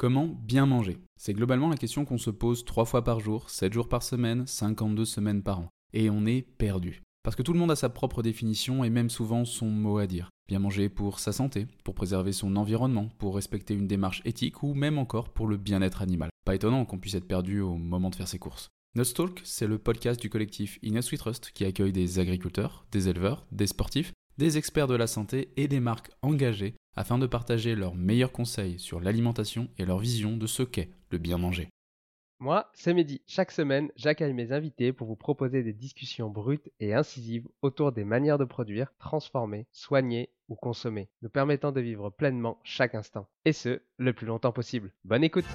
[0.00, 0.96] Comment bien manger?
[1.18, 4.46] C'est globalement la question qu'on se pose 3 fois par jour, 7 jours par semaine,
[4.46, 5.68] 52 semaines par an.
[5.92, 7.02] Et on est perdu.
[7.22, 10.06] Parce que tout le monde a sa propre définition et même souvent son mot à
[10.06, 10.30] dire.
[10.48, 14.72] Bien manger pour sa santé, pour préserver son environnement, pour respecter une démarche éthique ou
[14.72, 16.30] même encore pour le bien-être animal.
[16.46, 18.70] Pas étonnant qu'on puisse être perdu au moment de faire ses courses.
[19.14, 23.44] Talk, c'est le podcast du collectif Inus We Trust qui accueille des agriculteurs, des éleveurs,
[23.52, 27.94] des sportifs, des experts de la santé et des marques engagées afin de partager leurs
[27.94, 31.70] meilleurs conseils sur l'alimentation et leur vision de ce qu'est le bien manger.
[32.40, 33.22] Moi, c'est Mehdi.
[33.26, 38.04] Chaque semaine, j'accueille mes invités pour vous proposer des discussions brutes et incisives autour des
[38.04, 43.26] manières de produire, transformer, soigner ou consommer, nous permettant de vivre pleinement chaque instant.
[43.46, 44.92] Et ce, le plus longtemps possible.
[45.04, 45.46] Bonne écoute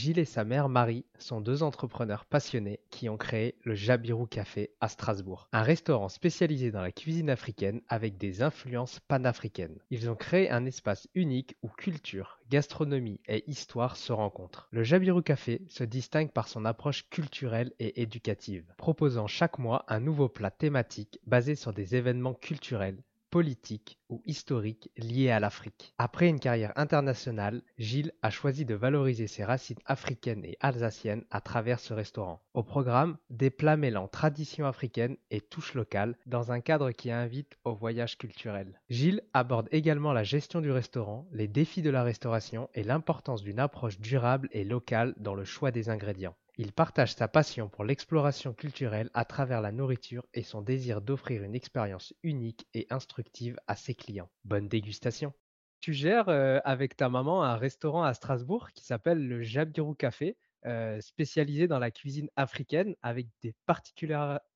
[0.00, 4.70] Gilles et sa mère Marie sont deux entrepreneurs passionnés qui ont créé le Jabirou Café
[4.80, 9.78] à Strasbourg, un restaurant spécialisé dans la cuisine africaine avec des influences panafricaines.
[9.90, 14.68] Ils ont créé un espace unique où culture, gastronomie et histoire se rencontrent.
[14.70, 20.00] Le Jabirou Café se distingue par son approche culturelle et éducative, proposant chaque mois un
[20.00, 25.94] nouveau plat thématique basé sur des événements culturels politique ou historique lié à l'Afrique.
[25.98, 31.40] Après une carrière internationale, Gilles a choisi de valoriser ses racines africaines et alsaciennes à
[31.40, 32.42] travers ce restaurant.
[32.54, 37.56] Au programme, des plats mêlant tradition africaine et touche locale dans un cadre qui invite
[37.64, 38.80] au voyage culturel.
[38.90, 43.60] Gilles aborde également la gestion du restaurant, les défis de la restauration et l'importance d'une
[43.60, 46.34] approche durable et locale dans le choix des ingrédients.
[46.62, 51.42] Il partage sa passion pour l'exploration culturelle à travers la nourriture et son désir d'offrir
[51.42, 54.28] une expérience unique et instructive à ses clients.
[54.44, 55.32] Bonne dégustation.
[55.80, 60.36] Tu gères euh, avec ta maman un restaurant à Strasbourg qui s'appelle le Jabirou Café,
[60.66, 63.54] euh, spécialisé dans la cuisine africaine avec des,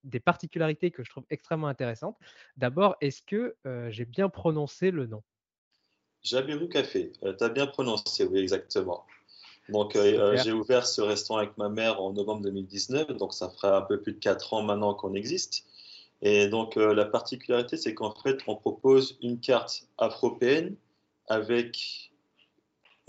[0.03, 2.19] des, particularités que je trouve extrêmement intéressantes.
[2.59, 5.23] D'abord, est-ce que euh, j'ai bien prononcé le nom?
[6.23, 9.07] Jabirou Café, tu as bien prononcé, oui, exactement.
[9.69, 13.79] Donc, euh, j'ai ouvert ce restaurant avec ma mère en novembre 2019, donc ça fera
[13.79, 15.65] un peu plus de 4 ans maintenant qu'on existe.
[16.23, 20.77] Et donc, euh, la particularité, c'est qu'en fait, on propose une carte afropéenne
[21.29, 22.13] avec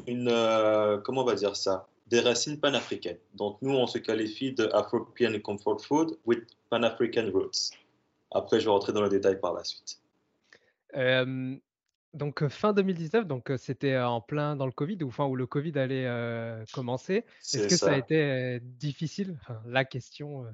[0.07, 3.19] une, euh, comment on va dire ça, des racines panafricaines.
[3.33, 7.71] Donc, nous, on se qualifie de Afropean Comfort Food with Pan-African Roots.
[8.31, 9.99] Après, je vais rentrer dans le détail par la suite.
[12.15, 15.77] Donc, fin 2019, donc c'était en plein dans le Covid ou enfin où le Covid
[15.77, 16.09] allait
[16.73, 17.25] commencer.
[17.53, 17.91] Est-ce que ça.
[17.91, 19.37] a été difficile?
[19.65, 20.45] la question.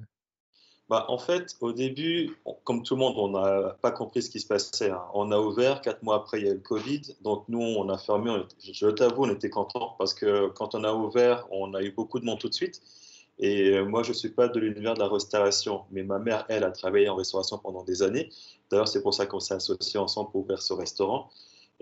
[0.92, 4.40] Bah, en fait, au début, comme tout le monde, on n'a pas compris ce qui
[4.40, 4.90] se passait.
[4.90, 5.02] Hein.
[5.14, 7.00] On a ouvert, quatre mois après, il y a eu le Covid.
[7.22, 8.30] Donc, nous, on a fermé.
[8.60, 12.20] je t'avoue, on était contents parce que quand on a ouvert, on a eu beaucoup
[12.20, 12.82] de monde tout de suite.
[13.38, 16.64] Et moi, je ne suis pas de l'univers de la restauration, mais ma mère, elle,
[16.64, 18.28] a travaillé en restauration pendant des années.
[18.70, 21.30] D'ailleurs, c'est pour ça qu'on s'est associés ensemble pour ouvrir ce restaurant.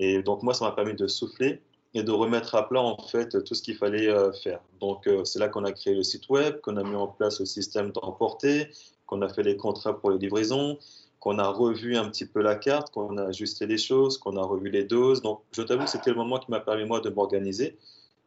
[0.01, 1.61] Et donc moi, ça m'a permis de souffler
[1.93, 4.61] et de remettre à plat en fait tout ce qu'il fallait euh, faire.
[4.81, 7.39] Donc euh, c'est là qu'on a créé le site web, qu'on a mis en place
[7.39, 8.71] le système d'emporter,
[9.07, 10.79] qu'on a fait les contrats pour les livraisons,
[11.19, 14.43] qu'on a revu un petit peu la carte, qu'on a ajusté les choses, qu'on a
[14.43, 15.21] revu les doses.
[15.21, 17.77] Donc je t'avoue c'était le moment qui m'a permis moi de m'organiser.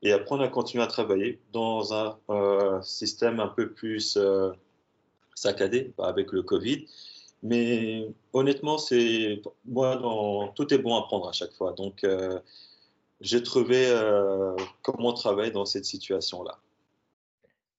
[0.03, 4.19] Et après, on a continué à travailler dans un euh, système un peu plus
[5.33, 6.85] saccadé avec le Covid.
[7.43, 11.73] Mais honnêtement, c'est moi, dans, tout est bon à prendre à chaque fois.
[11.73, 12.39] Donc, euh,
[13.19, 16.57] j'ai trouvé euh, comment travailler dans cette situation-là.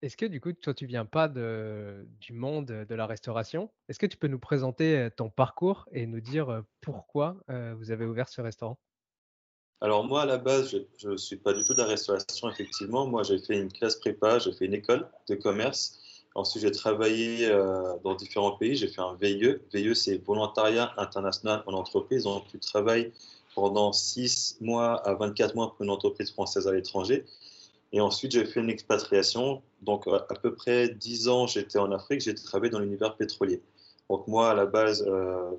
[0.02, 3.70] Est-ce que du coup, toi, tu viens pas de, du monde de la restauration?
[3.88, 7.90] Est-ce que tu peux nous présenter euh, ton parcours et nous dire pourquoi euh, vous
[7.90, 8.78] avez ouvert ce restaurant?
[9.80, 13.06] Alors moi, à la base, je ne suis pas du tout de la restauration, effectivement.
[13.06, 15.98] Moi, j'ai fait une classe prépa, j'ai fait une école de commerce.
[16.34, 18.74] Ensuite, j'ai travaillé euh, dans différents pays.
[18.74, 19.56] J'ai fait un VIE.
[19.72, 22.24] VIE, c'est Volontariat International en entreprise.
[22.24, 23.12] Donc, tu travailles
[23.54, 27.24] pendant 6 mois à 24 mois pour une entreprise française à l'étranger.
[27.92, 29.62] Et ensuite, j'ai fait une expatriation.
[29.82, 32.20] Donc, à peu près 10 ans, j'étais en Afrique.
[32.20, 33.62] J'ai travaillé dans l'univers pétrolier.
[34.10, 35.50] Donc moi, à la base, euh,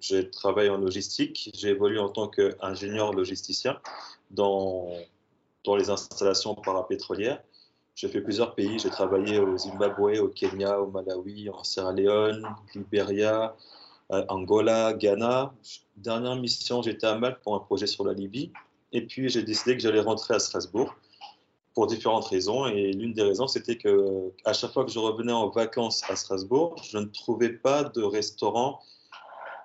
[0.00, 1.50] j'ai travaillé en logistique.
[1.54, 3.80] J'ai évolué en tant qu'ingénieur logisticien
[4.30, 4.90] dans,
[5.64, 7.42] dans les installations parapétrolières.
[7.94, 8.78] J'ai fait plusieurs pays.
[8.78, 13.54] J'ai travaillé au Zimbabwe, au Kenya, au Malawi, en Sierra Leone, Libéria,
[14.12, 15.54] euh, Angola, Ghana.
[15.96, 18.52] Dernière mission, j'étais à Malte pour un projet sur la Libye.
[18.92, 20.94] Et puis, j'ai décidé que j'allais rentrer à Strasbourg
[21.74, 22.66] pour différentes raisons.
[22.66, 26.16] Et l'une des raisons, c'était que à chaque fois que je revenais en vacances à
[26.16, 28.80] Strasbourg, je ne trouvais pas de restaurant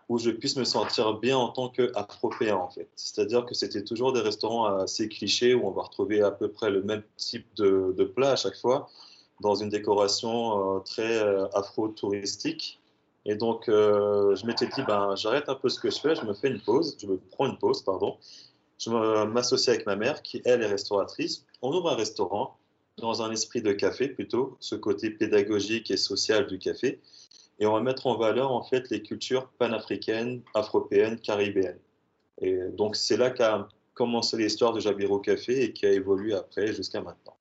[0.09, 2.89] où je puisse me sentir bien en tant qu'Afropéen, en fait.
[2.95, 6.71] C'est-à-dire que c'était toujours des restaurants assez clichés où on va retrouver à peu près
[6.71, 8.89] le même type de, de plat à chaque fois,
[9.39, 12.79] dans une décoration euh, très euh, afro-touristique.
[13.25, 16.25] Et donc, euh, je m'étais dit, ben, j'arrête un peu ce que je fais, je
[16.25, 18.17] me fais une pause, je me prends une pause, pardon,
[18.79, 18.89] je
[19.25, 21.45] m'associe avec ma mère, qui elle est restauratrice.
[21.61, 22.55] On ouvre un restaurant
[22.97, 26.99] dans un esprit de café plutôt, ce côté pédagogique et social du café.
[27.59, 31.79] Et on va mettre en valeur en fait les cultures panafricaines, afropéennes, caribéennes.
[32.41, 36.73] Et donc c'est là qu'a commencé l'histoire de Jabiro Café et qui a évolué après
[36.73, 37.35] jusqu'à maintenant.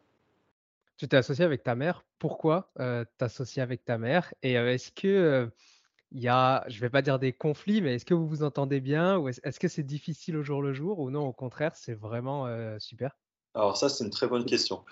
[0.97, 2.05] Tu t'es associé avec ta mère.
[2.19, 4.35] Pourquoi euh, t'associer avec ta mère?
[4.43, 5.47] Et euh, est-ce que euh,
[6.11, 9.17] y a, je vais pas dire des conflits, mais est-ce que vous vous entendez bien
[9.19, 11.95] ou est-ce est-ce que c'est difficile au jour le jour ou non, au contraire, c'est
[11.95, 13.17] vraiment euh, super?
[13.55, 14.85] Alors ça, c'est une très bonne question.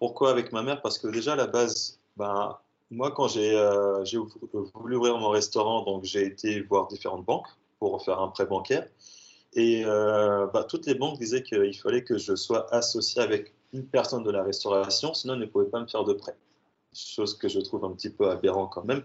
[0.00, 0.82] Pourquoi avec ma mère?
[0.82, 2.58] Parce que déjà à la base, ben,
[2.92, 4.04] moi quand j'ai euh,
[4.74, 7.48] voulu ouvrir mon restaurant, donc j'ai été voir différentes banques
[7.78, 8.86] pour faire un prêt bancaire.
[9.54, 13.86] Et euh, bah, toutes les banques disaient qu'il fallait que je sois associé avec une
[13.86, 16.36] personne de la restauration, sinon ils ne pouvaient pas me faire de prêt.
[16.94, 19.02] Chose que je trouve un petit peu aberrant quand même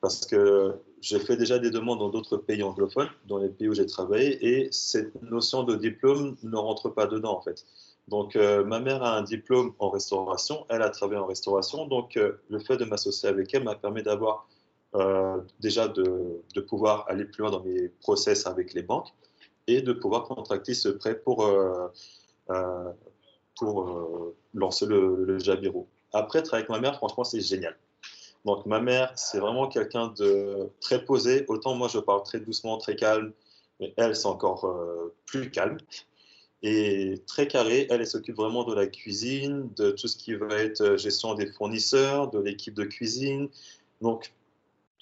[0.00, 3.74] parce que j'ai fait déjà des demandes dans d'autres pays anglophones, dans les pays où
[3.74, 7.64] j'ai travaillé, et cette notion de diplôme ne rentre pas dedans en fait.
[8.08, 12.16] Donc euh, ma mère a un diplôme en restauration, elle a travaillé en restauration, donc
[12.16, 14.48] euh, le fait de m'associer avec elle m'a permis d'avoir
[14.94, 19.12] euh, déjà de, pouvoir aller plus loin dans mes process avec les banques
[19.66, 21.44] et de pouvoir contracter ce prêt pour,
[23.58, 25.88] pour lancer le, le Jabiro.
[26.12, 27.76] Après, travailler avec ma mère, franchement, c'est génial
[28.44, 31.44] donc ma mère, c'est vraiment quelqu'un de très posé.
[31.48, 33.32] Autant moi, je parle très doucement, très calme,
[33.80, 34.72] mais elle, c'est encore
[35.26, 35.78] plus calme
[36.62, 37.86] et très carré.
[37.90, 41.46] Elle, s'occupe vraiment de la cuisine, de tout ce qui va être euh, gestion des
[41.46, 43.48] fournisseurs, de l'équipe de cuisine.
[44.00, 44.32] Donc,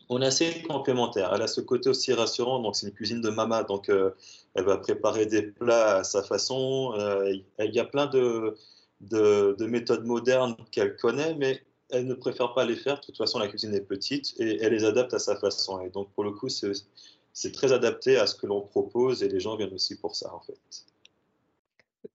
[0.09, 1.33] on est assez complémentaires.
[1.35, 2.61] Elle a ce côté aussi rassurant.
[2.61, 3.62] Donc, c'est une cuisine de mama.
[3.65, 4.11] Donc, euh,
[4.55, 6.93] elle va préparer des plats à sa façon.
[6.97, 8.57] Euh, il y a plein de,
[9.00, 12.97] de méthodes modernes qu'elle connaît, mais elle ne préfère pas les faire.
[12.97, 15.81] De toute façon, la cuisine est petite et elle les adapte à sa façon.
[15.81, 19.40] Et donc, pour le coup, c'est très adapté à ce que l'on propose et les
[19.40, 20.59] gens viennent aussi pour ça, en fait.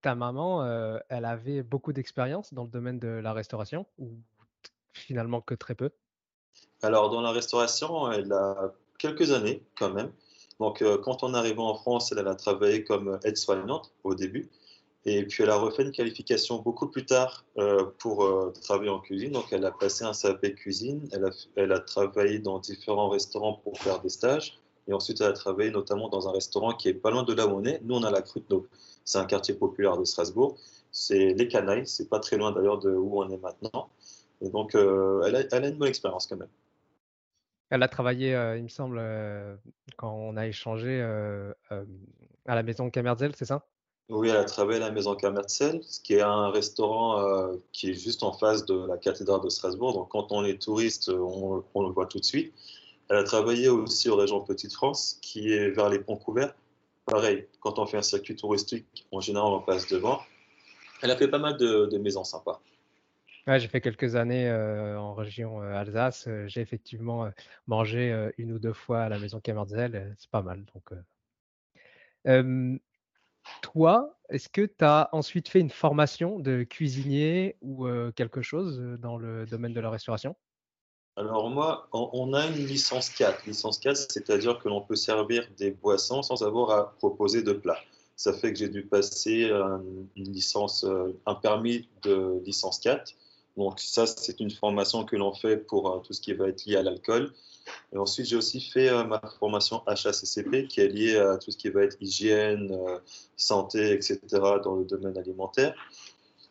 [0.01, 0.65] Ta maman,
[1.09, 4.09] elle avait beaucoup d'expérience dans le domaine de la restauration ou
[4.93, 5.91] finalement que très peu?
[6.81, 10.11] Alors, dans la restauration, elle a quelques années quand même.
[10.59, 14.49] Donc, quand on arrivé en France, elle, a travaillé comme aide-soignante au début.
[15.05, 17.45] Et puis elle a refait une qualification beaucoup plus tard
[17.99, 19.31] pour travailler en cuisine.
[19.31, 21.07] Donc elle a passé un CAP cuisine,
[21.55, 24.59] elle a travaillé dans différents restaurants pour faire des stages.
[24.89, 27.45] Et ensuite elle a travaillé notamment dans un restaurant qui est pas loin de là
[27.47, 27.79] où on est.
[27.83, 28.67] Nous on a la Cruteno,
[29.05, 30.57] c'est un quartier populaire de Strasbourg.
[30.91, 33.89] C'est les Canailles, c'est pas très loin d'ailleurs de où on est maintenant.
[34.41, 36.49] Et donc euh, elle, a, elle, a, une bonne expérience quand même.
[37.69, 39.55] Elle a travaillé, euh, il me semble, euh,
[39.95, 41.01] quand on a échangé
[42.47, 43.63] à la maison Camerzel, c'est ça?
[44.09, 47.93] Oui, elle a travaillé à la Maison Camercel, ce qui est un restaurant qui est
[47.93, 49.93] juste en face de la cathédrale de Strasbourg.
[49.93, 52.51] Donc, quand on est touriste, on, on, le voit tout de suite.
[53.09, 56.53] Elle a travaillé aussi aux régions Petite-France, qui est vers les ponts couverts.
[57.05, 60.21] Pareil, quand on fait un circuit touristique, en général, on passe devant.
[61.01, 62.61] Elle a fait pas mal de, maisons sympas.
[63.47, 66.29] J'ai fait quelques années euh, en région euh, Alsace.
[66.45, 67.29] J'ai effectivement euh,
[67.65, 70.15] mangé euh, une ou deux fois à la maison Camerzel.
[70.19, 70.63] C'est pas mal.
[70.75, 70.93] Donc,
[73.61, 78.79] toi, est-ce que tu as ensuite fait une formation de cuisinier ou euh, quelque chose
[78.99, 80.35] dans le domaine de la restauration?
[81.19, 83.45] Alors moi, on a une licence 4.
[83.45, 87.81] Licence 4, c'est-à-dire que l'on peut servir des boissons sans avoir à proposer de plats.
[88.15, 89.51] Ça fait que j'ai dû passer
[90.15, 93.11] une licence, euh, un permis de licence 4.
[93.57, 96.63] Donc ça, c'est une formation que l'on fait pour euh, tout ce qui va être
[96.65, 97.33] lié à l'alcool.
[97.91, 101.57] Et ensuite, j'ai aussi fait euh, ma formation HACCP qui est liée à tout ce
[101.57, 102.73] qui va être hygiène,
[103.35, 104.19] santé, etc.
[104.63, 105.75] dans le domaine alimentaire.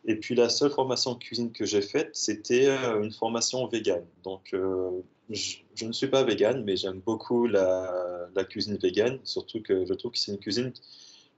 [0.05, 4.05] Et puis la seule formation cuisine que j'ai faite, c'était euh, une formation végane.
[4.23, 9.85] Donc euh, je, ne suis pas végane, mais j'aime beaucoup la, cuisine végane, surtout que
[9.85, 10.71] je trouve que c'est une cuisine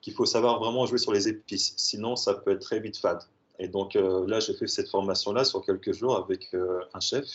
[0.01, 1.74] qu'il faut savoir vraiment jouer sur les épices.
[1.77, 3.22] Sinon, ça peut être très vite fade.
[3.60, 6.56] Et donc euh, là, j'ai fait cette formation-là sur quelques jours avec
[6.94, 7.25] un chef.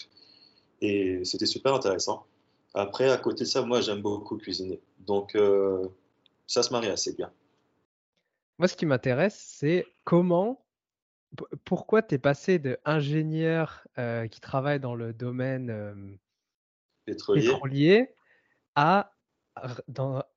[0.80, 2.24] Et c'était super intéressant.
[2.74, 4.78] Après, à côté de ça, moi, j'aime beaucoup cuisiner.
[5.06, 5.34] Donc,
[6.46, 7.30] ça se marie assez bien.
[8.58, 10.65] Moi, ce qui m'intéresse, c'est comment
[11.64, 13.86] pourquoi tu es passé de ingénieur
[14.30, 16.18] qui travaille dans le domaine
[17.04, 18.08] pétrolier.
[18.74, 19.12] à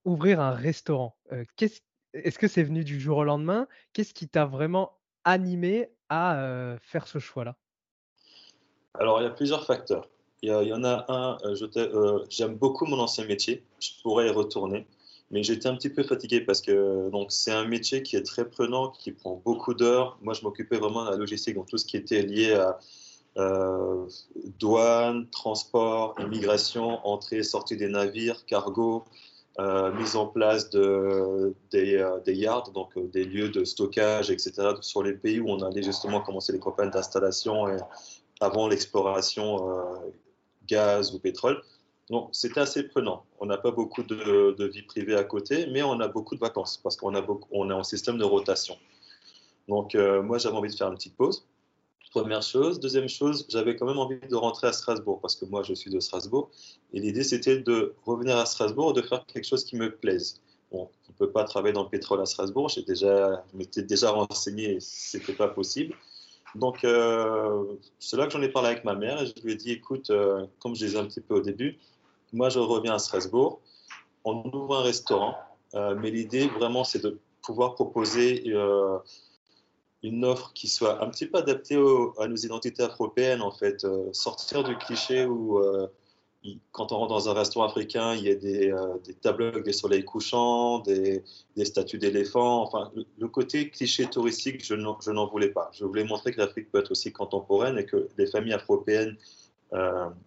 [0.05, 1.15] ouvrir un restaurant?
[2.13, 3.67] Est-ce que c'est venu du jour au lendemain?
[3.93, 7.55] Qu'est-ce qui t'a vraiment animé à faire ce choix-là?
[8.95, 10.09] Alors, il y a plusieurs facteurs.
[10.41, 11.37] Il y, en a un,
[12.29, 14.87] j'aime beaucoup mon ancien métier, je pourrais y retourner
[15.31, 18.89] mais j'étais un petit peu fatigué parce que c'est un métier qui est très prenant,
[18.89, 20.17] qui prend beaucoup d'heures.
[20.21, 22.79] Moi, je m'occupais vraiment de la logistique, donc tout ce qui était lié à
[23.37, 24.07] euh,
[24.59, 29.05] douane, transport, immigration, entrée, sortie des navires, cargo,
[29.59, 34.53] euh, mise en place de, des, euh, des yards, donc des lieux de stockage, etc.,
[34.81, 37.67] sur les pays où on allait justement commencer les campagnes d'installation
[38.41, 39.69] avant l'exploration
[40.67, 41.61] gaz ou pétrole.
[42.09, 43.25] Donc, c'était assez prenant.
[43.39, 46.77] On n'a pas beaucoup de, vie privée à côté, mais on a beaucoup de vacances
[46.77, 48.77] parce qu'on a on en système de rotation.
[49.67, 51.45] Donc, euh, moi, j'avais envie de faire une petite pause.
[52.11, 52.79] Première chose.
[52.79, 55.91] Deuxième chose, j'avais quand même envie de rentrer à Strasbourg parce que moi, je suis
[55.91, 56.49] de Strasbourg.
[56.91, 60.41] Et l'idée, c'était de revenir à Strasbourg et de faire quelque chose qui me plaise.
[60.71, 62.69] Bon, on ne peut pas travailler dans le pétrole à Strasbourg.
[62.69, 65.93] J'ai déjà, je m'étais déjà renseigné ce n'était pas possible.
[66.55, 67.63] Donc, euh,
[67.99, 70.09] c'est là que j'en ai parlé avec ma mère et je lui ai dit, écoute,
[70.09, 71.77] euh, comme je disais un petit peu au début,
[72.33, 73.59] moi, je reviens à Strasbourg.
[74.23, 75.35] On ouvre un restaurant,
[75.75, 78.97] euh, mais l'idée vraiment, c'est de pouvoir proposer euh,
[80.03, 81.75] une offre qui soit un petit peu adaptée
[82.19, 83.83] à nos identités afro-européennes, en fait.
[83.85, 85.61] Euh, sortir du cliché où,
[86.71, 88.73] quand on rentre dans un restaurant africain, il y a des,
[89.21, 91.23] tableaux avec des soleils couchants, des,
[91.63, 92.61] statues d'éléphants.
[92.63, 95.69] Enfin, le, côté cliché touristique, je n'en voulais pas.
[95.73, 99.38] Je voulais montrer que l'Afrique peut être aussi contemporaine et que les familles afro-européennes euh,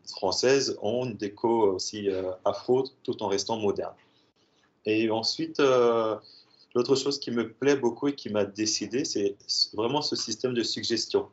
[0.07, 3.95] françaises ont une déco aussi euh, afro tout en restant moderne.
[4.85, 6.17] Et ensuite, euh,
[6.75, 9.37] l'autre chose qui me plaît beaucoup et qui m'a décidé, c'est
[9.75, 11.29] vraiment ce système de suggestion.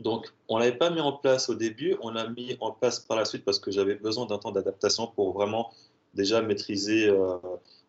[0.00, 3.00] Donc, on ne l'avait pas mis en place au début, on l'a mis en place
[3.00, 5.72] par la suite parce que j'avais besoin d'un temps d'adaptation pour vraiment
[6.14, 7.12] déjà maîtriser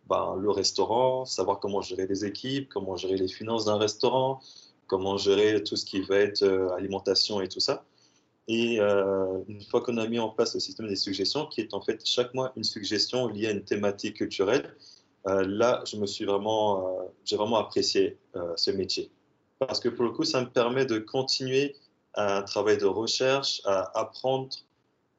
[0.07, 4.41] ben, le restaurant, savoir comment gérer les équipes, comment gérer les finances d'un restaurant,
[4.87, 6.43] comment gérer tout ce qui va être
[6.75, 7.85] alimentation et tout ça.
[8.51, 11.75] Et euh, une fois qu'on a mis en place le système des suggestions, qui est
[11.75, 14.75] en fait chaque mois une suggestion liée à une thématique culturelle,
[15.27, 18.17] euh, là, je me suis vraiment, euh, j'ai vraiment apprécié
[18.55, 19.11] ce métier.
[19.59, 21.75] Parce que pour le coup, ça me permet de continuer
[22.15, 24.49] un travail de recherche, à apprendre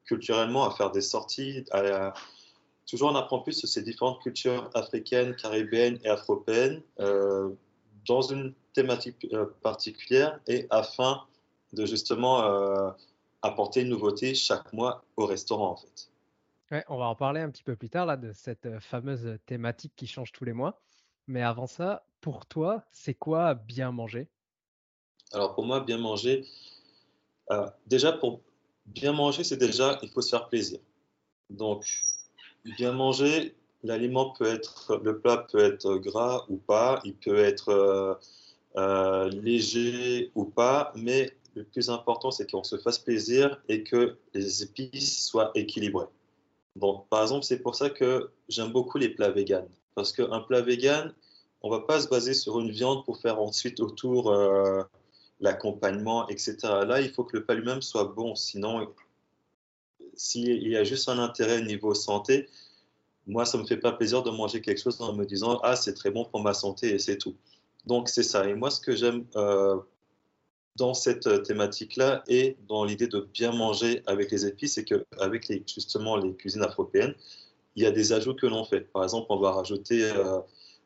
[0.03, 1.63] culturellement, à faire des sorties,
[2.85, 9.27] toujours en apprendre plus sur ces différentes cultures africaines, caribéennes et afropéennes dans une thématique
[9.61, 11.21] particulière et afin
[11.71, 12.93] de justement
[13.41, 16.11] apporter une nouveauté chaque mois au restaurant en fait.
[16.71, 19.25] Ouais, on va en parler un petit peu plus tard là, de cette euh, fameuse
[19.25, 20.81] euh, thématique qui change tous les mois.
[21.27, 24.29] Mais avant ça, pour toi, c'est quoi bien manger?
[25.33, 26.45] Alors pour moi, bien manger,
[27.51, 28.41] euh, déjà pour
[28.85, 30.79] bien manger, c'est déjà, il faut se faire plaisir.
[31.49, 31.85] Donc,
[32.77, 38.19] bien manger, l'aliment peut être, le plat peut être gras ou pas, il peut être
[39.31, 44.63] léger ou pas, mais le plus important, c'est qu'on se fasse plaisir et que les
[44.63, 46.07] épices soient équilibrées.
[46.75, 49.67] Donc, par exemple, c'est pour ça que j'aime beaucoup les plats véganes.
[49.95, 51.13] Parce qu'un plat vegan,
[51.61, 54.81] on va pas se baser sur une viande pour faire ensuite autour euh,
[55.41, 56.57] l'accompagnement, etc.
[56.85, 58.35] Là, il faut que le plat lui-même soit bon.
[58.35, 58.87] Sinon,
[60.15, 62.47] s'il y a juste un intérêt niveau santé,
[63.27, 65.75] moi, ça ne me fait pas plaisir de manger quelque chose en me disant Ah,
[65.75, 67.35] c'est très bon pour ma santé et c'est tout.
[67.85, 68.47] Donc, c'est ça.
[68.47, 69.77] Et moi, ce que j'aime euh,
[70.77, 75.47] dans cette euh, thématique-là et dans l'idée de bien manger avec les épices, c'est qu'avec
[75.47, 77.13] les, justement les cuisines afro-européennes,
[77.75, 78.81] il y a des ajouts que l'on fait.
[78.81, 80.39] Par exemple, on va rajouter euh,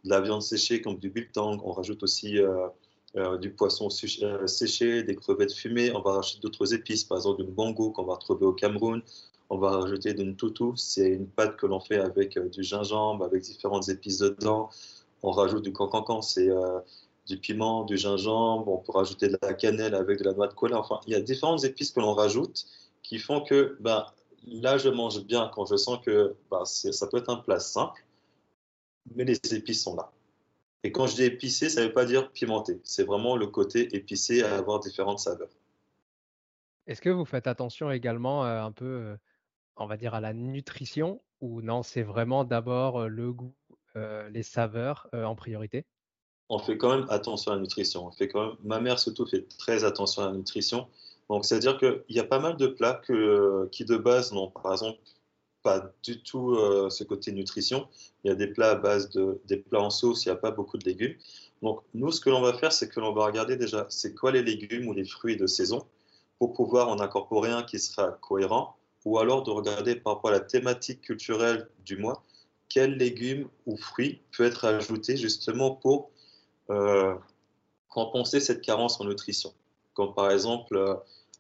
[0.04, 5.16] de la viande séchée comme du biltong, on rajoute aussi euh, du poisson séché, des
[5.16, 5.92] crevettes fumées.
[5.96, 9.02] On va rajouter d'autres épices, par exemple du bango qu'on va retrouver au Cameroun.
[9.50, 13.44] On va rajouter d'une toutou, c'est une pâte que l'on fait avec du gingembre, avec
[13.44, 14.70] différentes épices dedans.
[15.22, 16.50] On rajoute du cancancan, c'est
[17.28, 20.54] du piment, du gingembre, on peut rajouter de la cannelle avec de la noix de
[20.54, 20.80] cola.
[20.80, 22.66] Enfin, il y a différentes épices que l'on rajoute
[23.02, 24.06] qui font que ben,
[24.48, 28.06] là, je mange bien quand je sens que ben, ça peut être un plat simple,
[29.16, 30.12] mais les épices sont là.
[30.84, 32.80] Et quand je dis épicé, ça ne veut pas dire pimenté.
[32.84, 35.50] C'est vraiment le côté épicé à avoir différentes saveurs.
[36.86, 39.18] Est-ce que vous faites attention également euh, un peu, euh,
[39.78, 43.56] on va dire, à la nutrition ou non, c'est vraiment d'abord euh, le goût,
[44.30, 45.86] les saveurs en priorité?
[46.50, 48.10] On fait quand même attention à la nutrition.
[48.64, 50.88] Ma mère surtout fait très attention à la nutrition.
[51.30, 53.02] Donc, c'est-à-dire qu'il y a pas mal de plats
[53.72, 55.00] qui, de base, n'ont par exemple
[55.64, 57.88] pas du tout euh, ce côté nutrition.
[58.24, 60.36] Il y a des plats à base de des plats en sauce, il n'y a
[60.36, 61.16] pas beaucoup de légumes.
[61.64, 64.32] Donc, nous, ce que l'on va faire, c'est que l'on va regarder déjà c'est quoi
[64.32, 65.88] les légumes ou les fruits de saison
[66.38, 68.76] pour pouvoir en incorporer un qui sera cohérent
[69.06, 72.24] ou alors de regarder par rapport à la thématique culturelle du mois,
[72.70, 76.12] quel légumes ou fruits peut être ajouté justement pour
[77.96, 79.54] compenser cette carence en nutrition.
[79.94, 80.96] Comme par exemple, euh,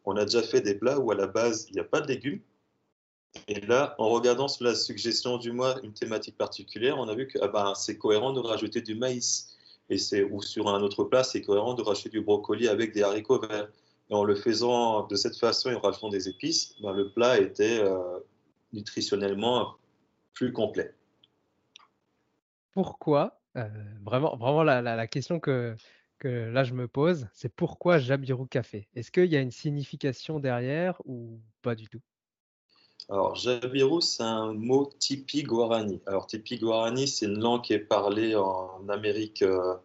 [0.05, 2.07] on a déjà fait des plats où à la base, il n'y a pas de
[2.07, 2.39] légumes.
[3.49, 7.27] Et là, en regardant sur la suggestion du mois, une thématique particulière, on a vu
[7.27, 9.49] que ah ben, c'est cohérent de rajouter du maïs.
[9.89, 13.03] Et c'est, ou sur un autre plat, c'est cohérent de rajouter du brocoli avec des
[13.03, 13.67] haricots verts.
[14.09, 17.37] Et en le faisant de cette façon et en rajoutant des épices, ben, le plat
[17.37, 18.19] était euh,
[18.71, 19.75] nutritionnellement
[20.33, 20.95] plus complet.
[22.71, 23.37] Pourquoi?
[24.03, 25.75] Vraiment vraiment la question que
[26.23, 28.87] là je me pose, c'est pourquoi Jabiru Café?
[28.95, 32.01] Est-ce qu'il y a une signification derrière ou pas du tout?
[33.07, 36.01] Alors, Jabiru, c'est un mot tipi guarani.
[36.07, 39.43] Alors, tipi guarani, c'est une langue qui est parlée en Amérique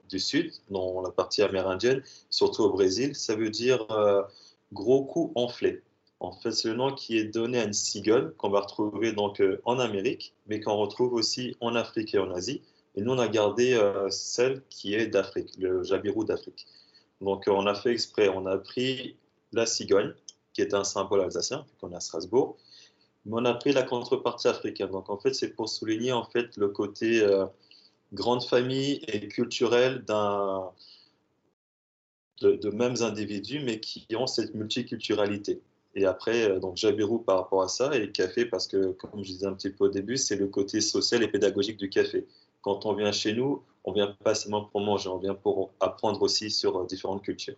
[0.09, 3.15] du Sud, dans la partie amérindienne, surtout au Brésil.
[3.15, 3.87] Ça veut dire
[4.73, 5.83] gros coup enflé.
[6.21, 9.43] En fait, c'est le nom qui est donné à une cigogne qu'on va retrouver donc
[9.65, 12.63] en Amérique, mais qu'on retrouve aussi en Afrique et en Asie.
[12.95, 16.67] Et nous, on a gardé euh, celle qui est d'Afrique, le jabirou d'Afrique.
[17.21, 19.17] Donc, on a fait exprès, on a pris
[19.53, 20.13] la cigogne,
[20.53, 22.57] qui est un symbole alsacien, qu'on est à Strasbourg,
[23.27, 24.91] mais on a pris la contrepartie africaine.
[24.91, 27.47] Donc, en fait, c'est pour souligner en fait le côté euh,
[28.13, 30.71] grande famille et culturel d'un
[32.41, 35.61] de, mêmes individus, mais qui ont cette multiculturalité.
[35.95, 39.33] Et après, euh, donc Jabirou par rapport à ça, et café, parce que, comme je
[39.33, 42.27] disais un petit peu au début, c'est le côté social et pédagogique du café
[42.63, 46.23] quand on vient chez nous, on vient pas seulement pour manger, on vient pour apprendre
[46.23, 47.57] aussi sur euh, différentes cultures.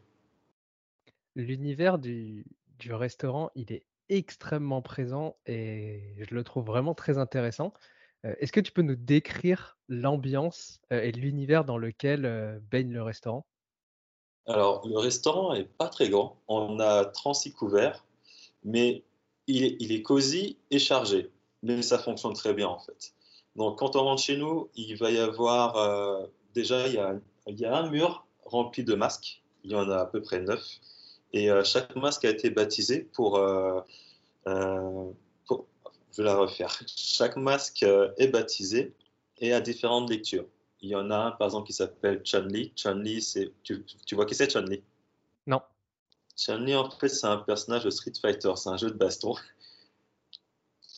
[1.35, 2.45] L'univers du,
[2.91, 7.73] restaurant, il est extrêmement présent et je le trouve vraiment très intéressant.
[8.25, 13.03] Euh, est-ce que tu peux nous décrire l'ambiance euh, et l'univers dans lequel baigne le
[13.03, 13.47] restaurant?
[14.47, 16.37] Alors, le restaurant est pas très grand.
[16.49, 18.05] On a 36 couverts,
[18.65, 19.05] mais
[19.47, 21.31] il est, il est cosy et chargé.
[21.63, 23.15] Mais ça fonctionne très bien en fait.
[23.57, 27.15] Donc, quand on rentre chez nous, il va y avoir euh, déjà il y, a,
[27.47, 29.43] il y, a, un mur rempli de masques.
[29.65, 30.63] Il y en a à peu près neuf.
[31.33, 33.81] Et euh, chaque masque a été baptisé pour, euh,
[35.47, 35.67] pour,
[36.13, 36.79] Je vais la refaire.
[36.87, 38.95] Chaque masque est baptisé
[39.39, 40.47] et a différentes lectures.
[40.81, 42.73] Il y en a un, par exemple, qui s'appelle Chun-Li.
[42.75, 43.53] Chun-Li, c'est.
[43.63, 44.83] Tu, tu, vois qui c'est Chun-Li?
[45.47, 45.61] Non.
[46.37, 48.53] Chun-Li, en fait, c'est un personnage de Street Fighter.
[48.57, 49.35] C'est un jeu de baston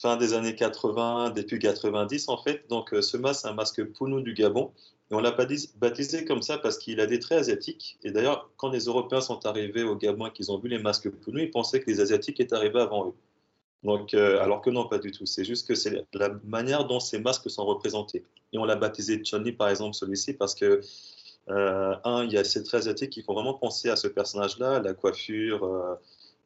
[0.04, 2.68] fin des années 80, début 90 en fait.
[2.68, 4.70] Donc euh, ce masque, c'est un masque Pounou du Gabon.
[5.10, 5.34] Et on l'a
[5.76, 7.98] baptisé comme ça parce qu'il a des traits asiatiques.
[8.02, 11.08] Et d'ailleurs, quand les Européens sont arrivés au Gabon et qu'ils ont vu les masques
[11.08, 13.14] Pounou, ils pensaient que les Asiatiques étaient arrivés avant eux.
[13.82, 15.24] Donc, euh, alors que non, pas du tout.
[15.24, 18.24] C'est juste que c'est la manière dont ces masques sont représentés.
[18.52, 20.82] Et on l'a baptisé Chun-Li, par exemple, celui-ci, parce que,
[21.48, 24.80] euh, un, il y a ces traits asiatiques qui font vraiment penser à ce personnage-là,
[24.80, 25.98] la coiffure,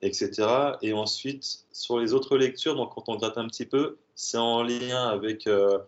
[0.03, 0.77] etc.
[0.83, 4.63] Et ensuite, sur les autres lectures, donc quand on gratte un petit peu, c'est en
[4.63, 5.79] lien avec euh,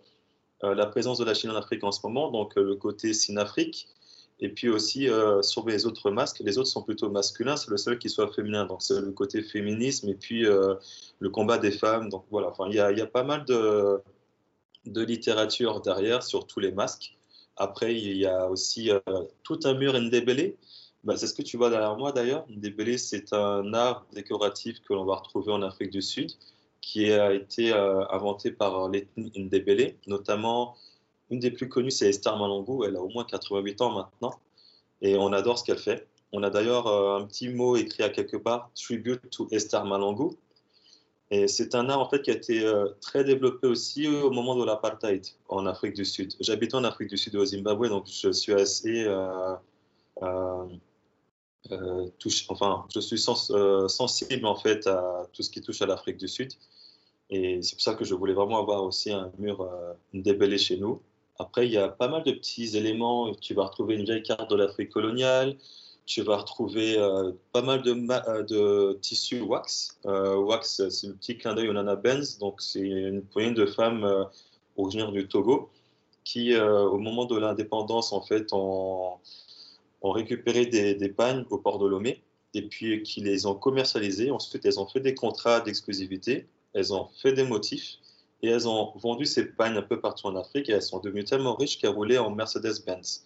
[0.64, 3.12] euh, la présence de la Chine en Afrique en ce moment, donc euh, le côté
[3.14, 3.88] Sinafrique.
[4.42, 5.07] Et puis aussi
[5.42, 8.64] sur les autres masques, les autres sont plutôt masculins, c'est le seul qui soit féminin.
[8.64, 12.09] Donc c'est le côté féminisme et puis le combat des femmes.
[12.09, 14.01] Donc voilà, enfin il y a, pas mal de,
[14.87, 17.18] littérature derrière sur tous les masques.
[17.59, 18.90] Après, il y a aussi
[19.42, 20.57] tout un mur ndébélé
[21.05, 22.45] bah, c'est ce que tu vois derrière moi d'ailleurs.
[22.51, 26.31] Ndébélé, c'est un art décoratif que l'on va retrouver en Afrique du Sud,
[26.83, 30.77] qui a été euh, inventé par l'ethnie Ndébélé, notamment
[31.31, 32.85] une des plus connues, c'est Esther Malangou.
[32.85, 34.35] Elle a au moins 88 ans maintenant,
[35.01, 36.07] et on adore ce qu'elle fait.
[36.33, 40.37] On a d'ailleurs euh, un petit mot écrit à quelque part, Tribute to Esther Malangou.
[41.31, 44.57] Et c'est un art en fait qui a été euh, très développé aussi au moment
[44.57, 46.35] de l'apartheid en Afrique du Sud.
[46.41, 49.07] J'habite en Afrique du Sud au Zimbabwe, donc je suis assez
[52.18, 56.29] touche, enfin, je suis sensible en fait à tout ce qui touche à l'Afrique du
[56.29, 56.53] Sud.
[57.31, 59.68] Et c'est pour ça que je voulais vraiment avoir aussi un mur
[60.12, 61.01] débellé chez nous.
[61.40, 63.33] Après, il y a pas mal de petits éléments.
[63.40, 65.57] Tu vas retrouver une vieille carte de l'Afrique coloniale.
[66.05, 67.94] Tu vas retrouver euh, pas mal de,
[68.53, 69.99] euh, tissus wax.
[70.05, 72.37] Euh, wax, c'est le petit clin d'œil au Nana Benz.
[72.38, 74.27] Donc, c'est une poignée de femmes
[74.77, 75.70] originaires du Togo
[76.25, 79.14] qui, au moment de l'indépendance, en fait, ont,
[80.03, 81.15] ont récupéré des, des,
[81.51, 82.23] au port de Lomé
[82.55, 84.31] et puis qui les ont commercialisées.
[84.31, 86.47] Ensuite, elles ont fait des contrats d'exclusivité.
[86.73, 87.97] Elles ont fait des motifs
[88.43, 91.25] et elles ont vendu ces pagnes un peu partout en Afrique et elles sont devenues
[91.25, 93.25] tellement riches qu'elles roulaient en Mercedes-Benz.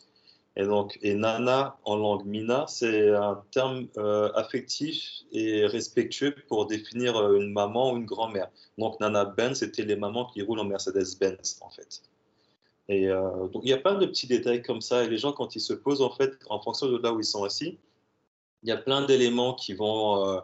[0.56, 6.66] Et donc, et nana en langue mina, c'est un terme euh, affectif et respectueux pour
[6.66, 8.50] définir euh, une maman ou une grand-mère.
[8.78, 12.02] Donc, nana Benz, c'était les mamans qui roulent en Mercedes-Benz, en fait.
[12.90, 15.04] Euh, donc, il y a plein de petits détails comme ça.
[15.04, 17.24] Et les gens, quand ils se posent, en fait, en fonction de là où ils
[17.24, 17.78] sont assis,
[18.62, 20.42] il y a plein d'éléments qui vont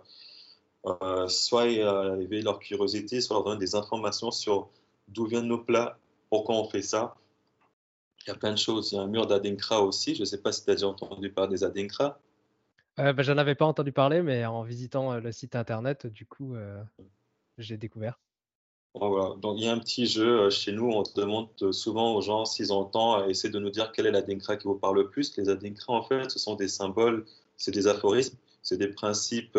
[0.86, 4.70] euh, soit euh, éveiller leur curiosité, soit leur donner des informations sur
[5.08, 5.98] d'où viennent nos plats,
[6.30, 7.16] pourquoi on fait ça.
[8.26, 8.92] Il y a plein de choses.
[8.92, 10.14] Il y a un mur d'Adinkra aussi.
[10.14, 12.18] Je ne sais pas si tu as déjà entendu parler des Adinkra.
[12.98, 16.54] Euh, ben, J'en avais pas entendu parler, mais en visitant le site internet, du coup,
[17.58, 18.18] j'ai découvert.
[18.94, 20.90] Donc, il y a un petit jeu chez nous.
[20.90, 24.56] On demande souvent aux gens s'ils ont le temps de nous dire quel est l'Adinkra
[24.56, 25.36] qui vous parle le plus.
[25.36, 27.24] Les Adinkra, en fait, ce sont des symboles,
[27.56, 29.56] c'est des aphorismes, c'est des principes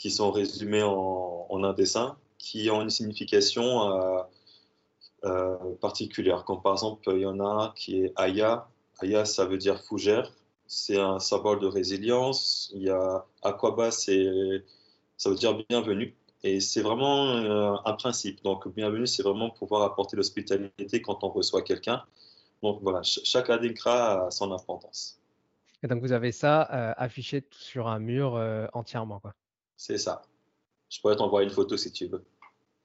[0.00, 4.22] qui sont résumés en, un dessin, qui ont une signification euh,
[5.24, 6.44] euh, particulière.
[6.44, 8.66] Comme par exemple, il y en a un qui est Aya.
[9.00, 10.32] Aya, ça veut dire fougère.
[10.66, 12.70] C'est un symbole de résilience.
[12.74, 16.16] Il y a Aquaba, ça veut dire bienvenue.
[16.42, 18.42] Et c'est vraiment euh, un principe.
[18.42, 22.02] Donc, bienvenue, c'est vraiment pouvoir apporter l'hospitalité quand on reçoit quelqu'un.
[22.62, 25.20] Donc, voilà, chaque adinkra a son importance.
[25.82, 28.34] Et donc, vous avez ça affiché sur un mur
[28.74, 29.34] entièrement, quoi.
[29.76, 30.22] C'est ça.
[30.90, 32.22] Je pourrais t'envoyer une photo si tu veux.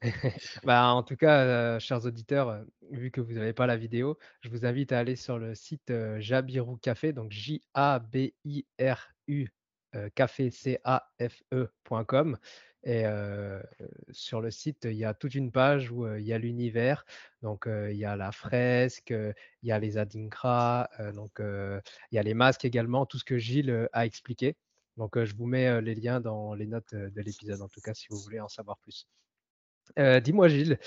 [0.64, 4.18] bah, en tout cas, euh, chers auditeurs, euh, vu que vous n'avez pas la vidéo,
[4.42, 7.64] je vous invite à aller sur le site euh, Jabirou Café, donc J-A-B-I-R-U
[10.16, 12.38] café C-A-F-E.com.
[12.88, 13.04] Et
[14.12, 17.04] sur le site, il y a toute une page où il y a l'univers.
[17.42, 21.82] Donc, il y a la fresque, il y a les adinkras, donc il
[22.12, 24.56] y a les masques également, tout ce que Gilles a expliqué.
[24.98, 28.06] Donc, je vous mets les liens dans les notes de l'épisode, en tout cas, si
[28.12, 29.08] vous voulez en savoir plus.
[29.98, 30.80] Dis-moi, Gilles,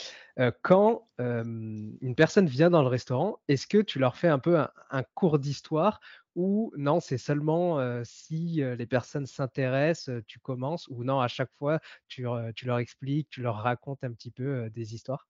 [0.62, 5.02] quand une personne vient dans le restaurant, est-ce que tu leur fais un peu un,
[5.14, 6.00] cours d'histoire
[6.38, 11.81] ou non, c'est seulement si les personnes s'intéressent, tu commences ou non, à chaque fois,
[12.07, 15.27] tu, leur expliques, tu leur racontes un petit peu des histoires?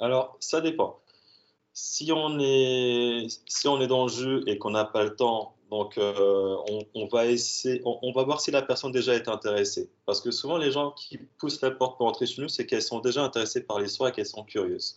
[0.00, 0.98] Alors, ça dépend.
[1.72, 5.54] Si on est, si on est dans le jeu et qu'on n'a pas le temps
[5.70, 9.88] donc, on, va essayer, on, va voir si la personne déjà est intéressée.
[10.04, 12.82] Parce que souvent, les gens qui poussent la porte pour entrer chez nous, c'est qu'elles
[12.82, 14.96] sont déjà intéressées par l'histoire et qu'elles sont curieuses.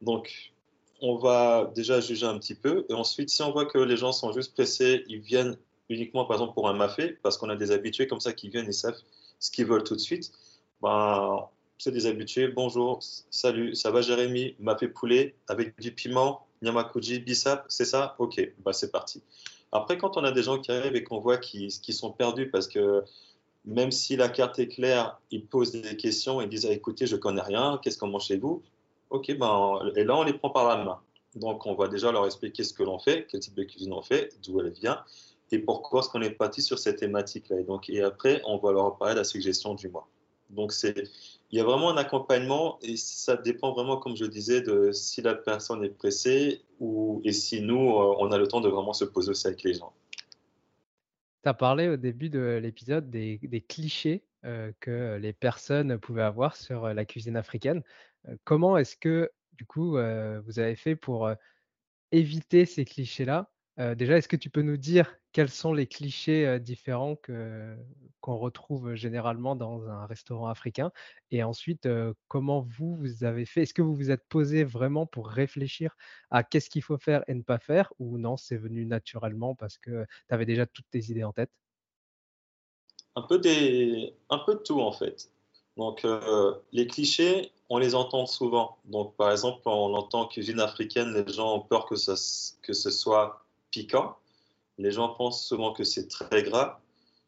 [0.00, 0.52] Donc,
[1.00, 2.86] on va déjà juger un petit peu.
[2.88, 5.56] Et ensuite, si on voit que les gens sont juste pressés, ils viennent
[5.88, 8.68] uniquement, par exemple, pour un mafé, parce qu'on a des habitués comme ça qui viennent
[8.68, 8.98] et savent
[9.38, 10.32] ce qu'ils veulent tout de suite.
[10.82, 11.46] Ben,
[11.78, 12.48] c'est des habitués.
[12.48, 12.98] Bonjour,
[13.30, 14.56] salut, ça va Jérémy?
[14.58, 18.16] Mafé poulet avec du piment, Nyamakuji, bissap, c'est ça?
[18.18, 19.22] Ok, bah, c'est parti.
[19.70, 22.68] Après, quand on a des gens qui arrivent et qu'on voit qu'ils sont perdus parce
[22.68, 23.04] que
[23.64, 27.16] même si la carte est claire, ils posent des questions et disent ah, écoutez, je
[27.16, 28.62] connais rien, qu'est-ce qu'on mange chez vous?
[29.10, 31.00] Ok, ben, et là, on les prend par la main.
[31.34, 34.02] Donc, on va déjà leur expliquer ce que l'on fait, quel type de cuisine on
[34.02, 35.04] fait, d'où elle vient
[35.50, 37.56] et pourquoi est-ce qu'on est parti sur cette thématique-là.
[37.60, 40.08] Et, et après, on va leur parler de la suggestion du mois.
[40.50, 44.92] Donc, il y a vraiment un accompagnement et ça dépend vraiment, comme je disais, de
[44.92, 48.68] si la personne est pressée ou, et si nous, euh, on a le temps de
[48.68, 49.92] vraiment se poser aussi avec les gens.
[51.42, 56.56] Tu as parlé au début de l'épisode des, clichés euh, que les personnes pouvaient avoir
[56.56, 57.82] sur euh, la cuisine africaine.
[58.44, 61.30] Comment est-ce que, du coup, vous avez fait pour
[62.12, 63.50] éviter ces clichés-là?
[63.96, 67.16] Déjà, est-ce que tu peux nous dire quels sont les clichés différents
[68.20, 70.90] qu'on retrouve généralement dans un restaurant africain?
[71.30, 71.88] Et ensuite,
[72.26, 73.62] comment vous, vous avez fait?
[73.62, 75.96] Est-ce que vous vous êtes posé vraiment pour réfléchir
[76.30, 77.92] à qu'est-ce qu'il faut faire et ne pas faire?
[78.00, 81.50] Ou non, c'est venu naturellement parce que tu avais déjà toutes tes idées en tête?
[83.14, 83.40] Un peu,
[84.30, 85.30] un peu de tout en fait.
[85.78, 86.04] Donc,
[86.72, 88.76] les clichés, on les entend souvent.
[88.86, 92.14] Donc, par exemple, on entend cuisine africaine, les gens ont peur que, ça,
[92.62, 94.16] que ce soit piquant.
[94.78, 96.80] Les gens pensent souvent que c'est très gras.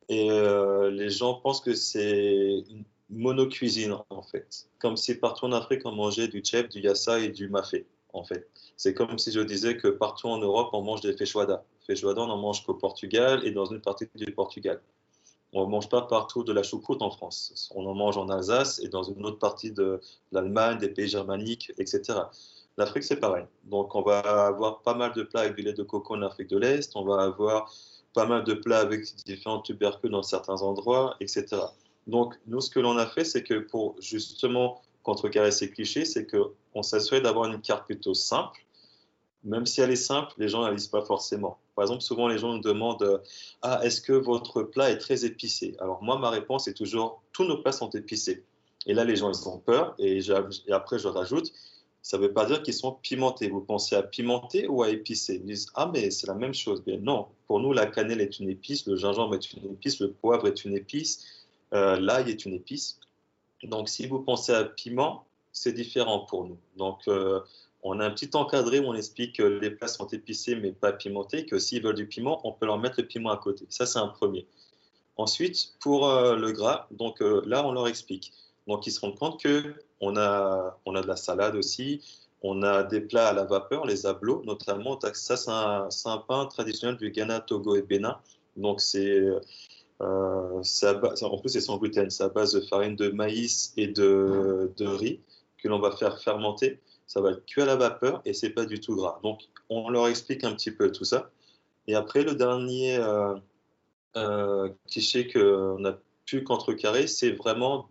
[0.09, 4.67] Et euh, les gens pensent que c'est une monocuisine, en fait.
[4.81, 8.25] Comme si partout en Afrique, on mangeait du chef, du yassa et du mafé, en
[8.25, 8.49] fait.
[8.77, 11.65] C'est comme si je disais que partout en Europe, on mange des feijoada.
[11.87, 14.81] feijoada, on en mange qu'au Portugal et dans une partie du Portugal.
[15.53, 17.71] On ne mange pas partout de la choucroute en France.
[17.75, 21.73] On en mange en Alsace et dans une autre partie de l'Allemagne, des pays germaniques,
[21.79, 22.21] etc.
[22.77, 23.45] L'Afrique, c'est pareil.
[23.65, 26.49] Donc, on va avoir pas mal de plats avec du lait de coco en Afrique
[26.49, 26.95] de l'Est.
[26.95, 27.73] On va avoir
[28.15, 31.47] pas mal de plats avec différents tubercules dans certains endroits, etc.
[32.07, 36.27] Donc, nous, ce que l'on a fait, c'est que pour justement contrecarrer ces clichés, c'est
[36.27, 38.61] qu'on s'assurait d'avoir une carte plutôt simple.
[39.45, 41.59] Même si elle est simple, les gens ne la lisent pas forcément.
[41.75, 43.23] Par exemple, souvent les gens nous demandent
[43.63, 45.77] Ah, est-ce que votre plat est très épicé?
[45.81, 48.45] Alors, moi, ma réponse est toujours Tous nos plats sont épicés.
[48.87, 49.95] Et là, les gens, ils ont peur.
[49.99, 50.21] Et,
[50.71, 51.53] après, je rajoute
[52.03, 53.49] ça ne veut pas dire qu'ils sont pimentés.
[53.49, 56.83] Vous pensez à pimenter ou à épicé Ils disent Ah, mais c'est la même chose.
[56.83, 60.11] Bien non, pour nous, la cannelle est une épice, le gingembre est une épice, le
[60.11, 62.99] poivre est une épice, euh, l'ail est une épice.
[63.63, 66.59] Donc, si vous pensez à piment, c'est différent pour nous.
[66.77, 67.41] Donc, euh,
[67.83, 70.93] on a un petit encadré où on explique que les plats sont épicés mais pas
[70.93, 73.67] pimentés, que s'ils veulent du piment, on peut leur mettre le piment à côté.
[73.69, 74.47] Ça, c'est un premier.
[75.17, 78.33] Ensuite, pour euh, le gras, donc là, on leur explique.
[78.67, 82.01] Donc, ils se rendent compte que on a, on a de la salade aussi.
[82.43, 84.99] On a des plats à la vapeur, les ablos notamment.
[85.13, 88.19] Ça, c'est un, pain traditionnel du Ghana, Togo et Bénin.
[88.57, 89.21] Donc, c'est.
[90.01, 90.63] Euh,
[91.23, 92.09] en plus, c'est sans gluten.
[92.11, 95.21] C'est à base de farine de maïs et de, riz
[95.59, 96.79] que l'on va faire fermenter.
[97.11, 99.19] Ça va être cuit à la vapeur et c'est pas du tout gras.
[99.25, 101.33] Donc, on leur explique un petit peu tout ça.
[101.89, 103.35] Et après, le dernier euh,
[104.15, 107.91] euh, cliché qu'on a pu contrecarrer, c'est vraiment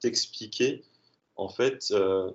[0.00, 0.84] d'expliquer
[1.34, 2.30] en fait euh,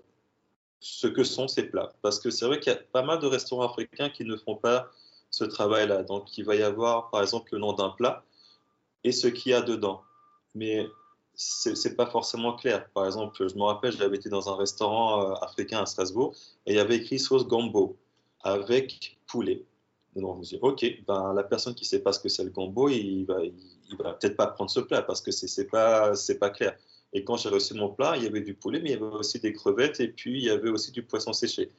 [0.82, 1.94] ce que sont ces plats.
[2.02, 4.58] Parce que c'est vrai qu'il y a pas mal de restaurants africains qui ne font
[4.58, 4.92] pas
[5.30, 6.04] ce travail-là.
[6.04, 8.26] Donc il va y avoir par exemple le nom d'un plat
[9.06, 10.02] et ce qu'il y a dedans.
[10.56, 10.90] Mais
[11.42, 12.88] c'est n'est pas forcément clair.
[12.94, 16.74] Par exemple, je me rappelle, j'avais été dans un restaurant euh, africain à Strasbourg et
[16.74, 17.98] il y avait écrit sauce gombo
[18.42, 19.66] avec poulet.
[20.16, 22.30] Donc je me suis dit, ok, ben, la personne qui ne sait pas ce que
[22.30, 23.40] c'est le gombo, il va,
[24.00, 26.78] va peut-être pas prendre ce plat parce que c'est pas, pas clair.
[27.14, 29.16] Et quand j'ai reçu mon plat, il y avait du poulet, mais il y avait
[29.16, 31.72] aussi des crevettes et puis il y avait aussi du poisson séché.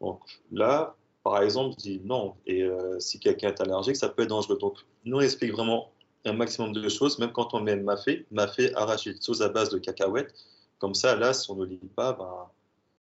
[0.00, 2.34] Donc là, par exemple, je dis non.
[2.46, 4.58] Et euh, si quelqu'un est allergique, ça peut être dangereux.
[4.58, 5.90] Donc nous, on explique vraiment
[6.26, 9.78] un maximum de choses, même quand on met mafé, mafé arachide, sauce à base de
[9.78, 10.34] cacahuètes.
[10.78, 12.50] Comme ça, là, si on ne lit pas, ben,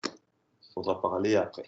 [0.06, 1.64] il faudra parler après.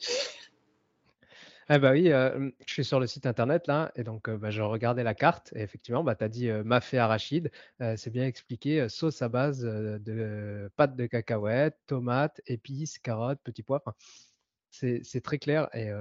[1.73, 5.03] Ah bah oui, je suis sur le site internet là et donc bah, je regardais
[5.03, 9.29] la carte et effectivement, bah, tu as dit, mafé arachide, c'est bien expliqué, sauce à
[9.29, 13.81] base, de pâtes de cacahuètes, tomates, épices, carottes, petits pois,
[14.69, 15.91] c'est très clair et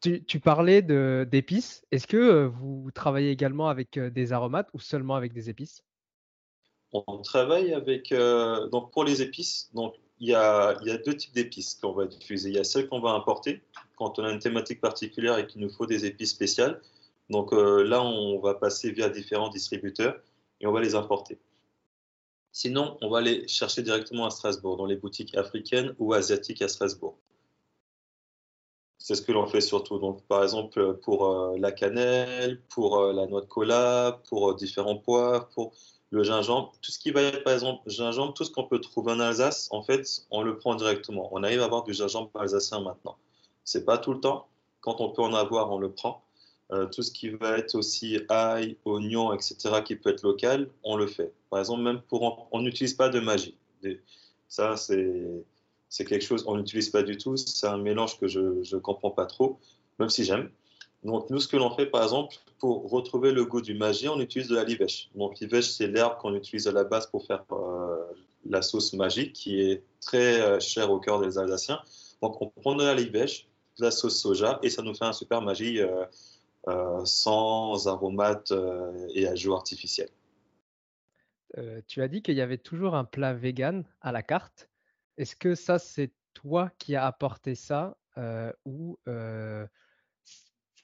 [0.00, 1.84] tu parlais d'épices.
[1.90, 5.82] Est-ce que, vous travaillez également avec, des aromates ou seulement avec des épices?
[6.92, 8.12] On travaille avec,
[8.72, 12.50] donc pour les épices, donc il y a, deux types d'épices qu'on va utiliser.
[12.50, 13.62] Il y a celles qu'on va importer
[13.96, 16.80] quand on a une thématique particulière et qu'il nous faut des épices spéciales.
[17.30, 20.20] Donc euh, là, on va passer via différents distributeurs
[20.60, 21.38] et on va les importer.
[22.52, 26.68] Sinon, on va aller chercher directement à Strasbourg, dans les boutiques africaines ou asiatiques à
[26.68, 27.16] Strasbourg.
[29.10, 29.98] C'est ce que l'on fait surtout.
[29.98, 34.98] Donc, par exemple, pour euh, la cannelle, pour euh, la noix de cola, pour différents
[34.98, 35.72] poivres, pour
[36.12, 39.10] le gingembre, tout ce qui va être par exemple gingembre, tout ce qu'on peut trouver
[39.10, 41.28] en Alsace, en fait, on le prend directement.
[41.32, 43.16] On arrive à avoir du gingembre alsacien maintenant.
[43.64, 44.46] C'est pas tout le temps.
[44.80, 46.22] Quand on peut en avoir, on le prend.
[46.70, 50.96] Euh, tout ce qui va être aussi ail, oignon, etc., qui peut être local, on
[50.96, 51.32] le fait.
[51.50, 53.56] Par exemple, même pour on n'utilise pas de magie.
[54.46, 55.44] Ça, c'est
[55.90, 57.36] c'est quelque chose on n'utilise pas du tout.
[57.36, 59.58] C'est un mélange que je ne comprends pas trop,
[59.98, 60.48] même si j'aime.
[61.02, 64.20] Donc, nous, ce que l'on fait, par exemple, pour retrouver le goût du magie, on
[64.20, 65.10] utilise de la livèche.
[65.14, 67.96] Donc, livèche, c'est l'herbe qu'on utilise à la base pour faire euh,
[68.44, 71.80] la sauce magique, qui est très euh, chère au cœur des Alsaciens.
[72.22, 73.48] Donc, on prend de la livèche,
[73.78, 78.52] de la sauce soja, et ça nous fait un super magie euh, sans aromates
[79.14, 80.10] et ajouts artificiels.
[81.86, 84.68] tu as dit qu'il y avait toujours un plat vegan à la carte.
[85.20, 87.98] Est-ce que ça, c'est toi qui as apporté ça
[88.64, 88.98] ou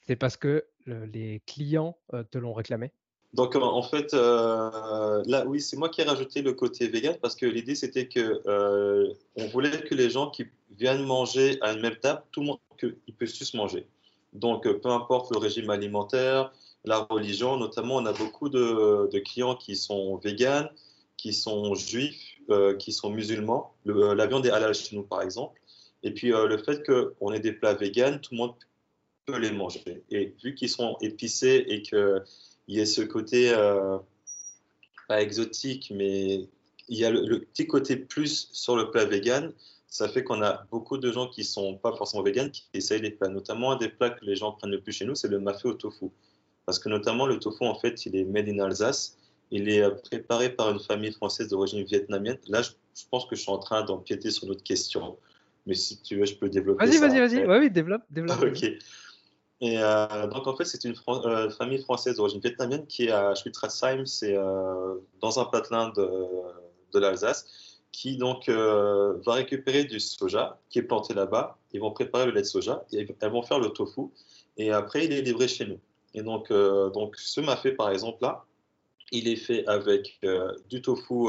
[0.07, 1.97] c'est parce que les clients
[2.31, 2.93] te l'ont réclamé?
[3.33, 7.47] Donc en fait, là oui, c'est moi qui ai rajouté le côté vegan parce que
[7.47, 8.43] l'idée c'était que
[9.37, 10.47] on voulait que les gens qui
[10.79, 13.87] viennent manger à une même table, tout le monde qu'ils puissent tous manger.
[14.35, 16.53] Donc peu importe le régime alimentaire,
[16.85, 20.69] la religion, notamment on a beaucoup de, clients qui sont véganes,
[21.17, 22.39] qui sont juifs,
[22.79, 23.75] qui sont musulmans.
[23.85, 25.61] la viande est halal chez nous par exemple.
[26.03, 28.55] Et puis le fait qu'on ait des plats véganes, tout le monde
[29.27, 30.05] peut les manger.
[30.11, 32.23] Et vu qu'ils sont épicés et qu'il
[32.69, 33.99] y a ce côté, euh,
[35.09, 36.49] pas exotique, mais
[36.89, 39.53] il y a le, petit côté plus sur le plat vegan,
[39.89, 43.11] ça fait qu'on a beaucoup de gens qui sont pas forcément véganes qui essayent les
[43.11, 43.29] plats.
[43.29, 45.69] Notamment, un des plats que les gens prennent le plus chez nous, c'est le mafé
[45.69, 46.07] au tofu.
[46.65, 49.17] Parce que notamment, le tofu, en fait, il est made in Alsace.
[49.51, 52.39] Il est préparé par une famille française d'origine vietnamienne.
[52.49, 52.71] Là, je,
[53.11, 55.17] pense que je suis en train d'empiéter sur notre question.
[55.67, 56.87] Mais si tu veux, je peux développer.
[56.87, 57.47] Vas-y, vas-y, vas-y.
[57.47, 58.03] oui, développe.
[58.11, 58.43] développe.
[58.43, 58.65] ok.
[59.61, 63.35] Et euh, donc, en fait, c'est une euh, famille française d'origine vietnamienne qui est à
[63.35, 66.09] Schwitzratsheim, c'est euh, dans un patelin de,
[66.93, 71.57] de l'Alsace, qui donc va récupérer du soja qui est planté là-bas.
[71.73, 74.03] Ils vont préparer le lait de soja et elles vont faire le tofu.
[74.59, 75.79] Et après, il est livré chez nous.
[76.13, 78.45] Et donc, donc ce mafé, par exemple, là,
[79.13, 80.21] il est fait avec
[80.69, 81.29] du tofu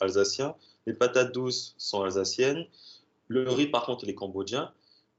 [0.00, 0.54] alsacien.
[0.86, 2.66] Les patates douces sont alsaciennes.
[3.28, 4.72] Le riz, par contre, il est cambodgien.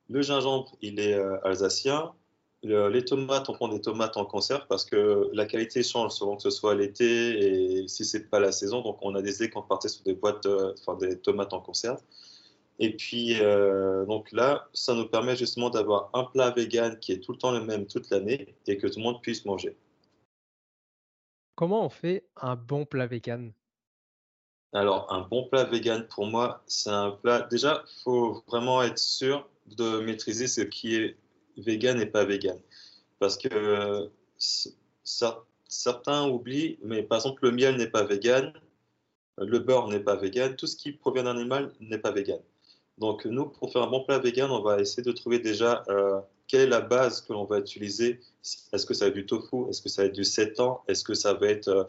[0.10, 2.14] Le gingembre, il est alsacien
[2.64, 6.44] les tomates, on prend des tomates en conserve parce que la qualité change selon que
[6.44, 8.82] ce soit l'été et si c'est pas la saison.
[8.82, 12.02] Donc, on a décidé qu'on partait sur des boîtes, euh, enfin des tomates en conserve.
[12.80, 17.20] Et puis, euh, donc là, ça nous permet justement d'avoir un plat vegan qui est
[17.20, 19.76] tout le temps le même toute l'année et que tout le monde puisse manger.
[21.58, 23.52] Comment on fait un bon plat vegan?
[24.74, 27.48] Alors, un bon plat vegan, pour moi, c'est un plat.
[27.50, 31.18] Déjà, faut vraiment être sûr de maîtriser ce qui est
[31.58, 32.60] vegan et pas vegan.
[33.18, 38.54] Parce que certains oublient, mais par exemple, le miel n'est pas vegan,
[39.40, 42.40] le beurre n'est pas vegan, tout ce qui provient d'un animal n'est pas vegan.
[43.00, 46.22] Donc, nous, pour faire un bon plat vegan, on va essayer de trouver déjà euh,
[46.48, 48.20] quelle est la base que l'on va utiliser?
[48.74, 49.70] Est-ce que ça va être du tofu?
[49.70, 51.84] Est-ce que ça va être du sétan Est-ce que ça va être euh,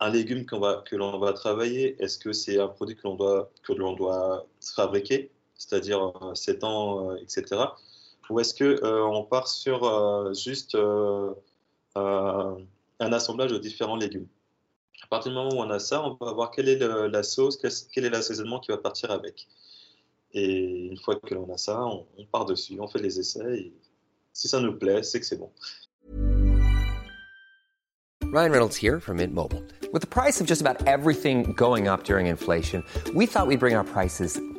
[0.00, 1.96] un légume que l'on va travailler?
[2.02, 7.66] Est-ce que c'est un produit que l'on doit, que doit fabriquer, c'est-à-dire euh, sétan, etc.
[8.30, 11.34] Ou est-ce qu'on euh, on part sur euh, juste euh,
[11.94, 14.26] un assemblage de différents légumes?
[15.02, 17.58] À partir du moment où on a ça, on va voir quelle est la sauce,
[17.58, 19.46] quel est l'assaisonnement qui va partir avec.
[20.34, 23.58] Et une fois que l'on a ça, on, on, part dessus, on fait les essais.
[23.58, 23.72] Et
[24.32, 25.50] si ça nous plaît, c'est que c'est bon.
[28.32, 29.62] Ryan Reynolds here from Mint Mobile.
[29.92, 32.82] With the price of just about everything going up during inflation,
[33.14, 34.40] we thought we'd bring our prices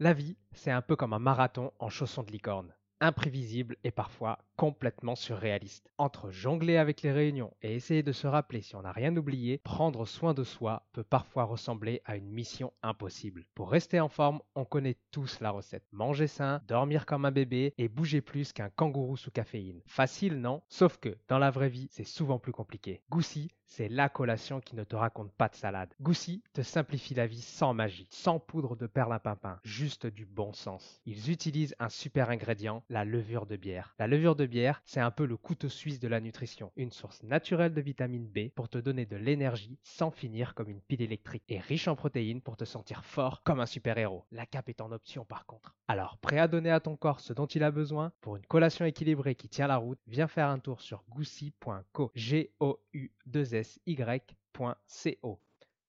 [0.00, 4.38] La vie, c'est un peu comme un marathon en chaussons de licorne, imprévisible et parfois
[4.58, 5.88] complètement surréaliste.
[5.98, 9.58] Entre jongler avec les réunions et essayer de se rappeler si on n'a rien oublié,
[9.58, 13.46] prendre soin de soi peut parfois ressembler à une mission impossible.
[13.54, 15.84] Pour rester en forme, on connaît tous la recette.
[15.92, 19.80] Manger sain, dormir comme un bébé et bouger plus qu'un kangourou sous caféine.
[19.86, 20.60] Facile, non?
[20.68, 23.00] Sauf que dans la vraie vie, c'est souvent plus compliqué.
[23.10, 25.94] Goussi, c'est la collation qui ne te raconte pas de salade.
[26.00, 31.00] Goussi te simplifie la vie sans magie, sans poudre de perlimpinpin, juste du bon sens.
[31.04, 33.94] Ils utilisent un super ingrédient, la levure de bière.
[33.98, 34.47] La levure de
[34.84, 38.50] c'est un peu le couteau suisse de la nutrition, une source naturelle de vitamine B
[38.54, 42.40] pour te donner de l'énergie sans finir comme une pile électrique et riche en protéines
[42.40, 44.24] pour te sentir fort comme un super-héros.
[44.30, 45.76] La cape est en option par contre.
[45.88, 48.12] Alors, prêt à donner à ton corps ce dont il a besoin?
[48.20, 52.10] Pour une collation équilibrée qui tient la route, viens faire un tour sur goussi.co.
[52.14, 55.40] G O U 2 S Y.co.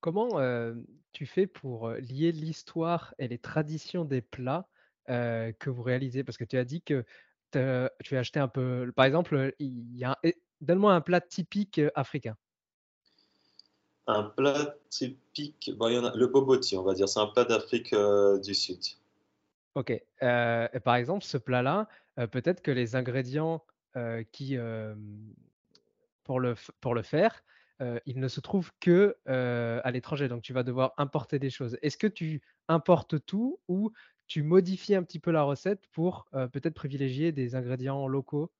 [0.01, 0.75] Comment euh,
[1.11, 4.69] tu fais pour euh, lier l'histoire et les traditions des plats
[5.09, 6.23] euh, que vous réalisez?
[6.23, 7.05] Parce que tu as dit que
[7.51, 8.91] tu as acheté un peu.
[8.95, 10.17] Par exemple, il y a
[10.61, 12.35] donne-moi un plat typique africain.
[14.07, 17.27] Un plat typique, bon, il y en a, le boboti, on va dire, c'est un
[17.27, 17.93] plat d'Afrique
[18.43, 18.79] du Sud.
[19.75, 19.91] Ok.
[19.91, 21.87] et par exemple, ce plat-là,
[22.31, 23.63] peut-être que les ingrédients
[24.31, 24.57] qui
[26.23, 27.43] pour le pour le faire,
[28.05, 30.27] il ne se trouve que à l'étranger.
[30.27, 31.77] Donc, tu vas devoir importer des choses.
[31.81, 33.91] Est-ce que tu importes tout ou
[34.27, 38.51] tu modifies un petit peu la recette pour peut-être privilégier des ingrédients locaux?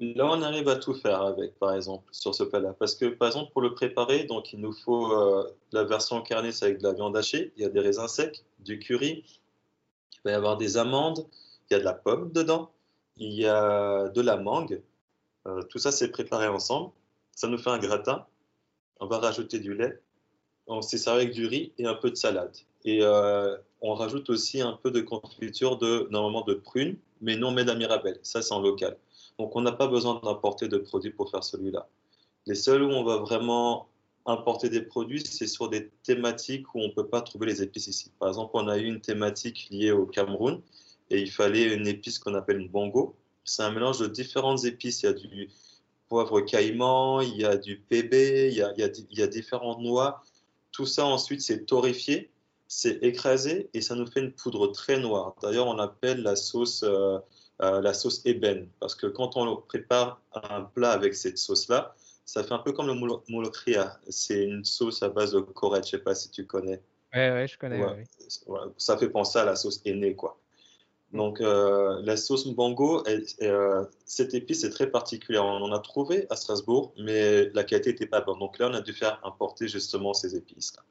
[0.00, 2.74] Là, on arrive à tout faire avec, par exemple, sur ce plat-là.
[2.78, 5.12] Parce que, par exemple, pour le préparer, donc il nous faut
[5.72, 7.52] la version carnée, c'est avec de la viande hachée.
[7.56, 9.24] Il y a des raisins secs, du curry,
[10.14, 11.26] il va y avoir des amandes,
[11.68, 12.70] il y a de la pomme dedans,
[13.16, 14.80] il y a de la mangue.
[15.46, 16.92] Euh, tout ça, c'est préparé ensemble.
[17.34, 18.26] Ça nous fait un gratin.
[19.00, 20.00] On va rajouter du lait.
[20.66, 22.56] On s'est servi avec du riz et un peu de salade.
[22.84, 27.50] Et euh, on rajoute aussi un peu de confiture de, normalement de prunes, mais non
[27.50, 28.18] made à Mirabelle.
[28.22, 28.96] Ça, c'est en local.
[29.38, 31.88] Donc, on n'a pas besoin d'importer de produits pour faire celui-là.
[32.46, 33.88] Les seuls où on va vraiment
[34.26, 37.88] importer des produits, c'est sur des thématiques où on ne peut pas trouver les épices
[37.88, 38.12] ici.
[38.18, 40.60] Par exemple, on a eu une thématique liée au Cameroun
[41.10, 43.16] et il fallait une épice qu'on appelle une bongo.
[43.44, 45.02] C'est un mélange de différentes épices.
[45.02, 45.50] Il y a du
[46.12, 50.22] poivre caïman, il y a du pébé, il y a, il y a, différentes noix.
[50.70, 52.30] Tout ça ensuite c'est torréfié,
[52.68, 55.34] c'est écrasé et ça nous fait une poudre très noire.
[55.40, 57.18] D'ailleurs, on appelle la sauce euh,
[57.62, 61.94] euh, la sauce ébène parce que quand on prépare un plat avec cette sauce-là,
[62.26, 63.98] ça fait un peu comme le moulokria.
[64.10, 66.82] C'est une sauce à base de corette, je ne sais pas si tu connais.
[67.14, 67.82] Ouais, ouais, je connais.
[68.76, 70.38] Ça fait penser à la sauce aînée, quoi.
[71.12, 73.04] Donc, euh, la sauce mbango,
[73.42, 75.44] euh, cette épice est très particulière.
[75.44, 78.38] On en a trouvé à Strasbourg, mais la qualité n'était pas bonne.
[78.38, 80.82] Donc là, on a dû faire importer justement ces épices-là.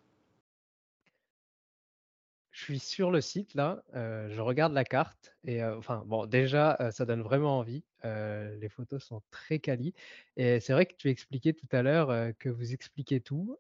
[2.51, 6.77] Je suis sur le site là, euh, je regarde la carte et enfin bon déjà
[6.91, 7.83] ça donne vraiment envie.
[8.03, 9.95] les photos sont très quali
[10.35, 13.57] et c'est vrai que tu expliquais tout à l'heure que vous expliquez tout.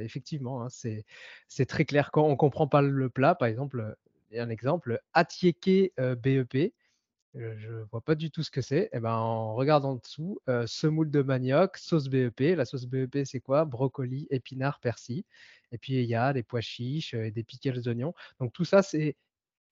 [0.00, 3.34] effectivement, hein, c'est très clair quand on comprend pas le plat.
[3.36, 3.96] Par exemple,
[4.38, 6.72] un exemple, Atieke BEP.
[7.34, 8.88] Je ne vois pas du tout ce que c'est.
[8.94, 12.56] Eh ben, en regardant en dessous, semoule de manioc, sauce BEP.
[12.56, 13.66] La sauce BEP, c'est quoi?
[13.66, 15.22] Brocoli, épinards, persil.
[15.70, 18.14] Et puis, il y a des pois chiches et des pickles oignons.
[18.40, 19.16] Donc, tout ça, c'est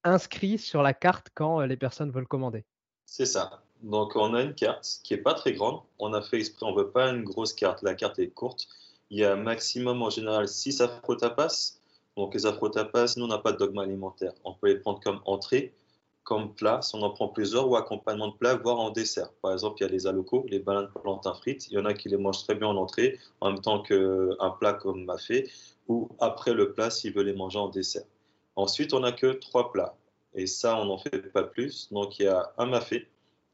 [0.02, 2.66] inscrit sur la carte quand les personnes veulent commander.
[3.06, 3.62] C'est ça.
[3.82, 5.80] Donc, on a une carte qui n'est pas très grande.
[5.98, 7.80] On a fait exprès, on ne veut pas une grosse carte.
[7.82, 8.68] La carte est courte.
[9.08, 11.78] Il y a maximum en général 6 afro-tapas.
[12.16, 14.32] Donc, les afro-tapas, nous, on n'a pas de dogme alimentaire.
[14.44, 15.74] On peut les prendre comme entrée,
[16.22, 19.30] comme plat, si on en prend plusieurs, ou accompagnement de plat, voire en dessert.
[19.42, 21.68] Par exemple, il y a les alocos, les bananes plantains frites.
[21.68, 24.50] Il y en a qui les mangent très bien en entrée, en même temps qu'un
[24.58, 25.48] plat comme m'a fait
[25.88, 28.04] ou après le plat s'il veut les manger en dessert.
[28.56, 29.96] Ensuite, on n'a que trois plats.
[30.34, 31.92] Et ça, on n'en fait pas plus.
[31.92, 33.06] Donc, il y a un mafé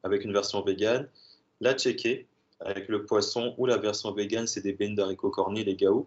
[0.02, 1.08] avec une version végane,
[1.60, 2.26] la tchéké
[2.60, 6.06] avec le poisson ou la version végane, c'est des beignes d'haricots cornés, les gaou,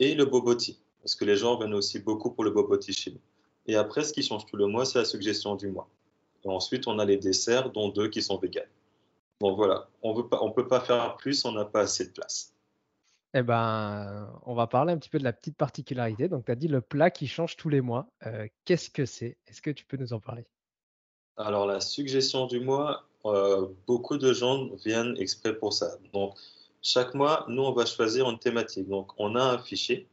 [0.00, 3.20] et le boboti, parce que les gens viennent aussi beaucoup pour le boboti chez nous.
[3.66, 5.88] Et après, ce qui change tout le mois, c'est la suggestion du mois.
[6.44, 8.64] Et ensuite, on a les desserts, dont deux qui sont véganes.
[9.40, 12.52] Bon, voilà, on ne peut pas faire plus, on n'a pas assez de place.
[13.34, 16.28] Eh ben, on va parler un petit peu de la petite particularité.
[16.28, 18.06] Donc, tu as dit le plat qui change tous les mois.
[18.26, 19.38] Euh, qu'est-ce que c'est?
[19.46, 20.44] Est-ce que tu peux nous en parler?
[21.36, 25.96] Alors, la suggestion du mois, euh, beaucoup de gens viennent exprès pour ça.
[26.12, 26.36] Donc,
[26.82, 28.88] chaque mois, nous, on va choisir une thématique.
[28.88, 30.06] Donc, on a un fichier.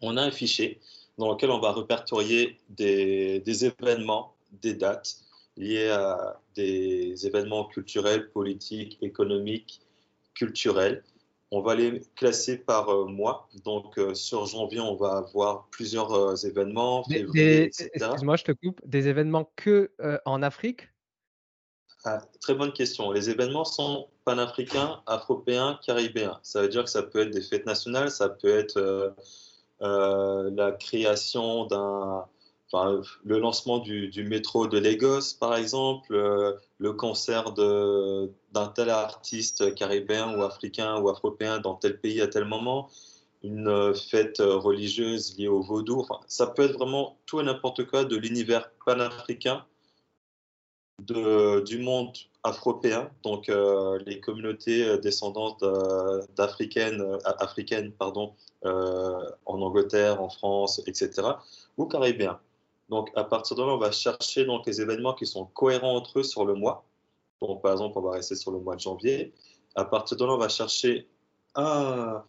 [0.00, 0.80] On a un fichier
[1.18, 5.16] dans lequel on va répertorier des, des événements, des dates
[5.56, 9.80] liées à des événements culturels, politiques, économiques,
[10.34, 11.02] culturels.
[11.50, 13.48] On va les classer par euh, mois.
[13.64, 17.04] Donc, euh, sur janvier, on va avoir plusieurs euh, événements.
[17.08, 18.80] Excuse-moi, je te coupe.
[18.84, 19.92] Des événements que
[20.24, 20.88] en Afrique?
[22.06, 23.12] Ah, Très bonne question.
[23.12, 26.40] Les événements sont panafricains, afropéens, caribéens.
[26.42, 29.14] Ça veut dire que ça peut être des fêtes nationales, ça peut être
[29.80, 32.24] la création d'un
[33.24, 40.36] le lancement du, métro de Lagos, par exemple, euh, le concert d'un tel artiste caribéen
[40.36, 42.88] ou africain ou afropéen dans tel pays à tel moment,
[43.42, 46.04] une fête religieuse liée au vaudou.
[46.26, 49.64] ça peut être vraiment tout et n'importe quoi de l'univers panafricain,
[50.98, 55.64] du monde afropéen, donc euh, les communautés descendantes
[56.36, 57.92] d'africaines, africaines,
[58.66, 61.22] euh, en Angleterre, en France, etc.,
[61.76, 62.40] ou caribéens.
[62.88, 66.20] Donc, à partir de là, on va chercher donc, les événements qui sont cohérents entre
[66.20, 66.84] eux sur le mois.
[67.40, 69.34] Donc, par exemple, on va rester sur le mois de janvier.
[69.74, 71.06] À partir de là, on va chercher
[71.54, 72.24] un,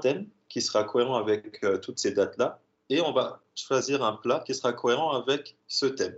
[0.00, 2.60] thème qui sera cohérent avec euh, toutes ces dates-là.
[2.88, 6.16] Et on va choisir un plat qui sera cohérent avec ce thème.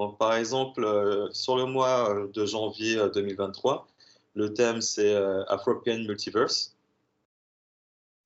[0.00, 3.86] Donc, par exemple, euh, sur le mois euh, de janvier 2023,
[4.34, 5.14] le thème c'est
[5.48, 6.76] Afropean Multiverse.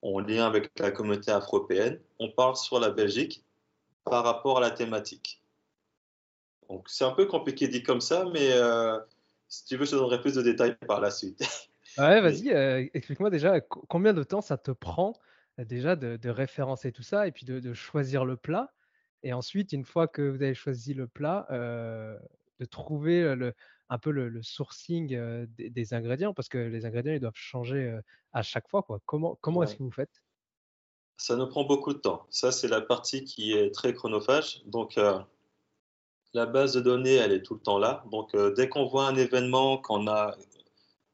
[0.03, 1.99] On lien avec la communauté afropéenne.
[2.19, 3.43] On part sur la Belgique
[4.05, 5.43] par rapport à la thématique.
[6.69, 8.99] Donc c'est un peu compliqué dit comme ça, mais euh,
[9.49, 11.43] si tu veux, je te donnerai plus de détails par la suite.
[11.97, 15.13] Ouais, vas-y, euh, explique-moi déjà combien de temps ça te prend
[15.61, 18.73] euh, déjà de, référencer tout ça et puis de, choisir le plat?
[19.25, 23.53] Et ensuite, une fois que vous avez choisi le plat, de trouver le,
[23.89, 25.17] un peu le, sourcing
[25.57, 27.99] des, ingrédients, parce que les ingrédients, ils doivent changer
[28.33, 28.83] à chaque fois.
[28.83, 29.01] Quoi.
[29.07, 30.23] Comment, comment est-ce que vous faites?
[31.17, 32.27] Ça nous prend beaucoup de temps.
[32.31, 34.63] Ça, c'est la partie qui est très chronophage.
[34.67, 35.19] Donc, euh,
[36.33, 38.05] la base de données, elle est tout le temps là.
[38.11, 40.37] Donc, euh, dès qu'on voit un événement, qu'on a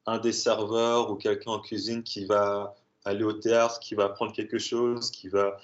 [0.06, 4.32] un des serveurs ou quelqu'un en cuisine qui va aller au théâtre, qui va apprendre
[4.32, 5.58] quelque chose, qui va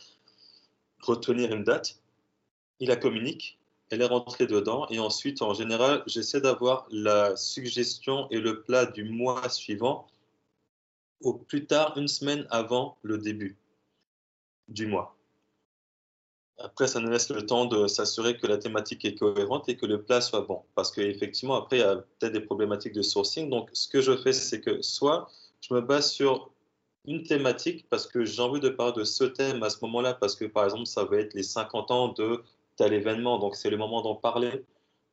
[1.01, 1.99] retenir une date,
[2.81, 3.59] il la communique,
[3.91, 8.87] elle est rentrée dedans et ensuite, en général, j'essaie d'avoir la suggestion et le plat
[8.87, 10.09] du mois suivant
[11.21, 13.57] au plus tard une semaine avant le début
[14.69, 15.17] du mois.
[16.59, 19.85] Après, ça nous laisse le temps de s'assurer que la thématique est cohérente et que
[19.85, 20.63] le plat soit bon.
[20.75, 23.51] Parce qu'effectivement, après, il y a peut-être des problématiques de sourcing.
[23.51, 26.51] Donc, ce que je fais, c'est que soit je me base sur
[27.07, 30.35] une thématique parce que j'ai envie de parler de ce thème à ce moment-là, parce
[30.35, 32.43] que par exemple, ça va être les 50 ans de
[32.77, 34.65] tel événement, donc c'est le moment d'en parler.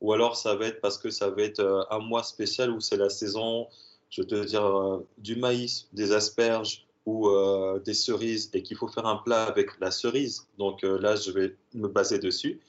[0.02, 2.82] Ou alors, ça va être parce que ça va être euh, un mois spécial où
[2.82, 3.68] c'est la saison,
[4.10, 8.88] je veux dire, euh, du maïs, des asperges ou euh, des cerises et qu'il faut
[8.88, 10.48] faire un plat avec la cerise.
[10.58, 12.62] Donc là, je vais me baser dessus.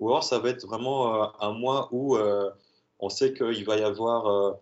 [0.00, 2.16] Ou alors, ça va être vraiment un mois où
[3.00, 4.58] on sait qu'il va y avoir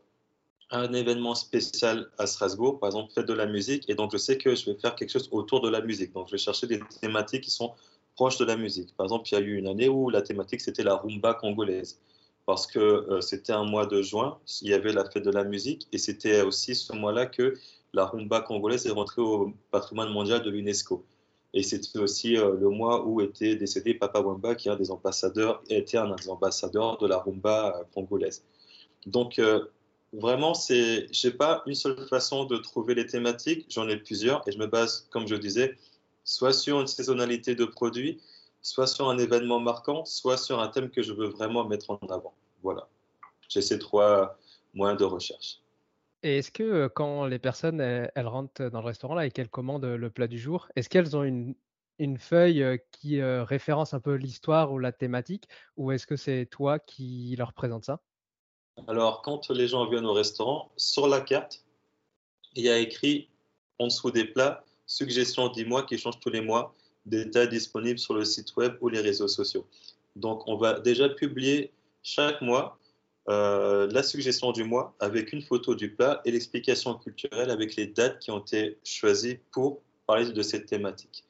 [0.70, 4.37] un événement spécial à Strasbourg, par exemple fête de la musique, et donc je sais
[4.37, 6.12] que je vais faire quelque chose autour de la musique.
[6.12, 7.74] Donc je vais chercher des thématiques qui sont
[8.16, 8.96] proches de la musique.
[8.96, 12.00] Par exemple, il y a eu une année où la thématique c'était la rumba congolaise,
[12.46, 15.44] parce que euh, c'était un mois de juin, il y avait la fête de la
[15.44, 17.54] musique, et c'était aussi ce mois-là que
[17.92, 21.04] la rumba congolaise est rentrée au patrimoine mondial de l'UNESCO.
[21.54, 24.90] Et c'était aussi euh, le mois où était décédé Papa Wemba, qui est un des
[24.90, 28.44] ambassadeurs, était un des ambassadeurs de la rumba euh, congolaise.
[29.06, 29.40] Donc,
[30.12, 34.52] Vraiment, c'est, j'ai pas une seule façon de trouver les thématiques, j'en ai plusieurs et
[34.52, 35.76] je me base, comme je disais,
[36.26, 38.20] soit sur une saisonnalité de produits,
[38.60, 41.98] soit sur un événement marquant, soit sur un thème que je veux vraiment mettre en
[42.08, 42.34] avant.
[42.62, 42.86] Voilà.
[43.48, 44.38] J'ai ces trois
[44.74, 45.60] moyens de recherche.
[46.22, 49.48] Et est-ce que euh, quand les personnes elles, rentrent dans le restaurant là et qu'elles
[49.48, 51.54] commandent le plat du jour, est-ce qu'elles ont une,
[51.98, 55.44] une feuille euh, qui euh, référence un peu l'histoire ou la thématique,
[55.76, 58.00] ou est-ce que c'est toi qui leur présente ça?
[58.88, 61.64] Alors, quand les gens viennent au restaurant, sur la carte,
[62.54, 63.30] il y a écrit
[63.78, 66.74] en dessous des plats, suggestions 10 mois qui changent tous les mois,
[67.05, 69.66] détails disponibles sur le site web ou les réseaux sociaux.
[70.16, 71.72] Donc, on va déjà publier
[72.03, 72.78] chaque mois
[73.28, 77.89] euh, la suggestion du mois avec une photo du plat et l'explication culturelle avec les
[77.89, 81.24] dates qui ont été choisies pour parler de cette thématique.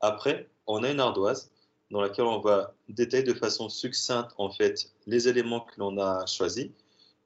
[0.00, 1.50] Après, on a une ardoise
[1.90, 6.24] dans laquelle on va détailler de façon succincte en fait les éléments que l'on a
[6.24, 6.68] choisis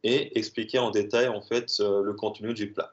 [0.02, 2.92] et expliquer en détail en fait euh, le contenu du plat.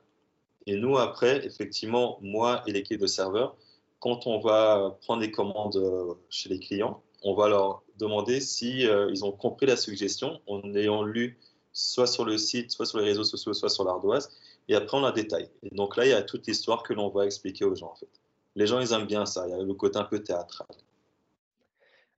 [0.65, 3.55] Et nous après, effectivement, moi et l'équipe de serveurs,
[3.99, 8.85] quand on va prendre des commandes euh, chez les clients, on va leur demander si
[8.85, 11.37] euh, ont compris la suggestion en ayant lu
[11.71, 14.29] soit sur le site, soit sur les réseaux sociaux, soit sur l'ardoise.
[14.67, 15.49] Et après, on a détail.
[15.63, 17.95] Et donc là, il y a toute l'histoire que l'on va expliquer aux gens en
[17.95, 18.09] fait.
[18.55, 19.47] Les gens, ils aiment bien ça.
[19.47, 20.67] Il y a le côté un peu théâtral.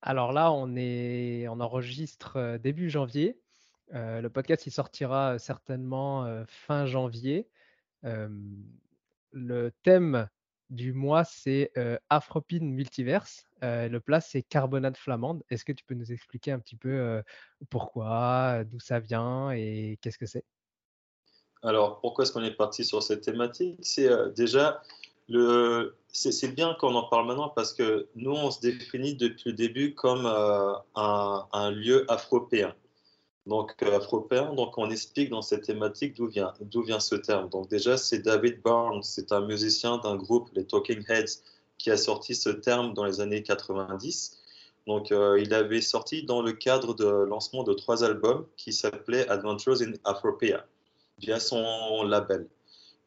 [0.02, 0.68] Alors là, on,
[1.60, 3.40] enregistre début janvier.
[3.94, 7.48] Euh, le podcast, il sortira certainement fin janvier.
[9.32, 10.28] Le thème
[10.70, 11.72] du mois, c'est
[12.10, 13.46] Afropine Multiverse.
[13.62, 15.44] le plat, c'est carbonade flamande.
[15.50, 17.22] Est-ce que tu peux nous expliquer un petit peu
[17.70, 20.46] pourquoi, d'où ça vient et qu'est-ce que c'est?
[21.64, 23.80] Alors, pourquoi est-ce qu'on est parti sur cette thématique?
[23.82, 24.82] C'est déjà,
[25.28, 25.98] le...
[26.10, 29.96] c'est bien qu'on en parle maintenant parce que nous, on se définit depuis le début
[29.96, 32.76] comme un, un, lieu afropéen
[33.46, 34.54] donc euh, afropéen.
[34.54, 37.50] Donc on explique dans cette thématique d'où vient, d'où vient ce terme.
[37.50, 41.42] Donc déjà, c'est David Barnes, c'est un musicien d'un groupe, les Talking Heads,
[41.78, 44.38] qui a sorti ce terme dans les années 90.
[44.88, 49.28] Donc euh, il avait sorti dans le cadre de lancement de trois albums qui s'appelaient
[49.30, 50.66] Adventures in Afropea,
[51.20, 52.48] via son label.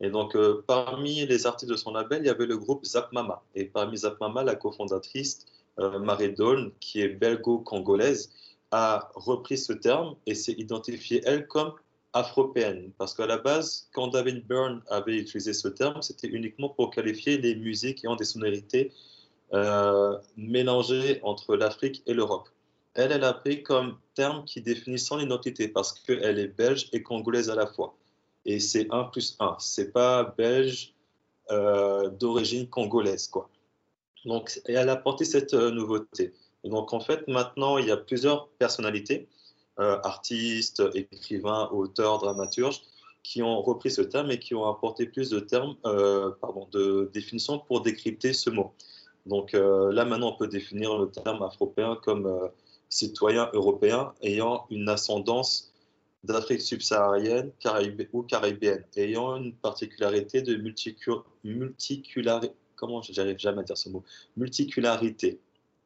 [0.01, 3.12] Et donc, euh, parmi les artistes de son label, il y avait le groupe Zap
[3.12, 3.43] Mama.
[3.57, 5.45] Et parmi Zap Mama, la cofondatrice,
[5.76, 8.30] Marie Dawn, qui est belgo-congolaise,
[8.71, 11.73] a repris ce terme et s'est identifiée, elle, comme
[12.12, 12.93] afropéenne.
[12.99, 17.39] Parce qu'à la base, quand David Byrne avait utilisé ce terme, c'était uniquement pour qualifier
[17.39, 18.93] les musiques ayant des sonorités
[19.53, 22.49] euh, mélangées entre l'Afrique et l'Europe.
[22.95, 27.03] Elle, elle a pris comme terme qui définit son identité parce qu'elle est belge et
[27.03, 27.95] congolaise à la fois.
[28.45, 29.57] Et c'est 1 plus 1.
[29.59, 30.95] C'est pas belge
[31.51, 33.49] euh, d'origine congolaise, quoi.
[34.25, 38.48] Donc, elle a apporté cette euh, nouveauté donc, en fait, maintenant, il y a plusieurs
[38.59, 39.28] personnalités,
[39.78, 42.82] euh, artistes, écrivains, auteurs, dramaturges,
[43.22, 47.11] qui ont repris ce terme et qui ont apporté plus de termes, euh, pardon, de
[47.12, 48.74] définitions pour décrypter ce mot.
[49.26, 52.50] Donc euh, là, maintenant, on peut définir le terme afropéen comme
[52.88, 55.72] citoyen européen ayant une ascendance
[56.24, 57.52] d'Afrique subsaharienne
[58.12, 60.56] ou caribéenne, ayant une particularité de
[61.44, 64.02] multicularité, comment j'arrive jamais à dire ce mot,
[64.36, 65.38] multicularité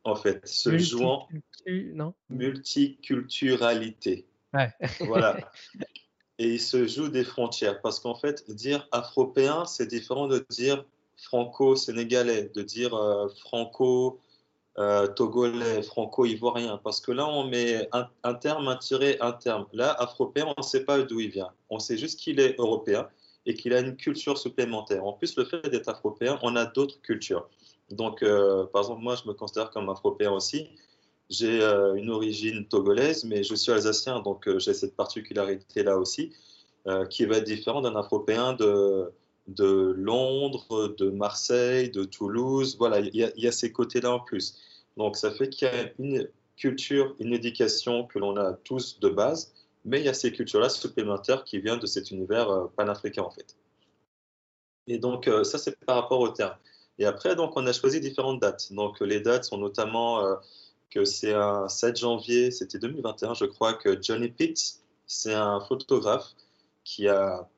[0.05, 1.29] en fait, se jouant
[1.67, 2.15] non?
[2.29, 4.27] multiculturalité.
[5.01, 5.51] Voilà.
[6.39, 10.85] Et il se joue des frontières parce qu'en fait, dire afropéen, c'est différent de dire
[11.17, 19.17] franco-sénégalais, de dire euh, franco-togolais, franco-ivoirien, parce que là, on met un, terme, un tiré,
[19.21, 19.67] un terme.
[19.73, 21.53] Là, afropéen, on ne sait pas d'où il vient.
[21.71, 23.09] On sait juste qu'il est européen
[23.47, 25.05] et qu'il a une culture supplémentaire.
[25.05, 27.49] En plus, le fait d'être afropéen, on a d'autres cultures.
[27.93, 30.69] Donc, euh, par exemple, moi, je me considère comme afropéen aussi.
[31.31, 36.33] J'ai euh, une origine togolaise, mais je suis alsacien, donc euh, j'ai cette particularité-là aussi,
[37.11, 39.13] qui va être différente d'un afropéen de,
[39.47, 42.77] de Londres, de Marseille, de Toulouse.
[42.77, 44.59] Voilà, il y, y, a ces côtés-là en plus.
[44.97, 49.09] Donc, ça fait qu'il y a une culture, une éducation que l'on a tous de
[49.09, 53.31] base, mais il y a ces cultures-là supplémentaires qui viennent de cet univers panafricain, en
[53.31, 53.55] fait.
[54.89, 56.57] Et donc, ça, c'est par rapport au terme.
[57.03, 58.73] Et après, donc, on a choisi différentes dates.
[58.73, 60.37] Donc, les dates sont notamment euh,
[60.89, 66.29] que c'est un 7 janvier, c'était 2021, je crois, que Johnny Pitts, c'est un photographe
[66.85, 67.49] qui a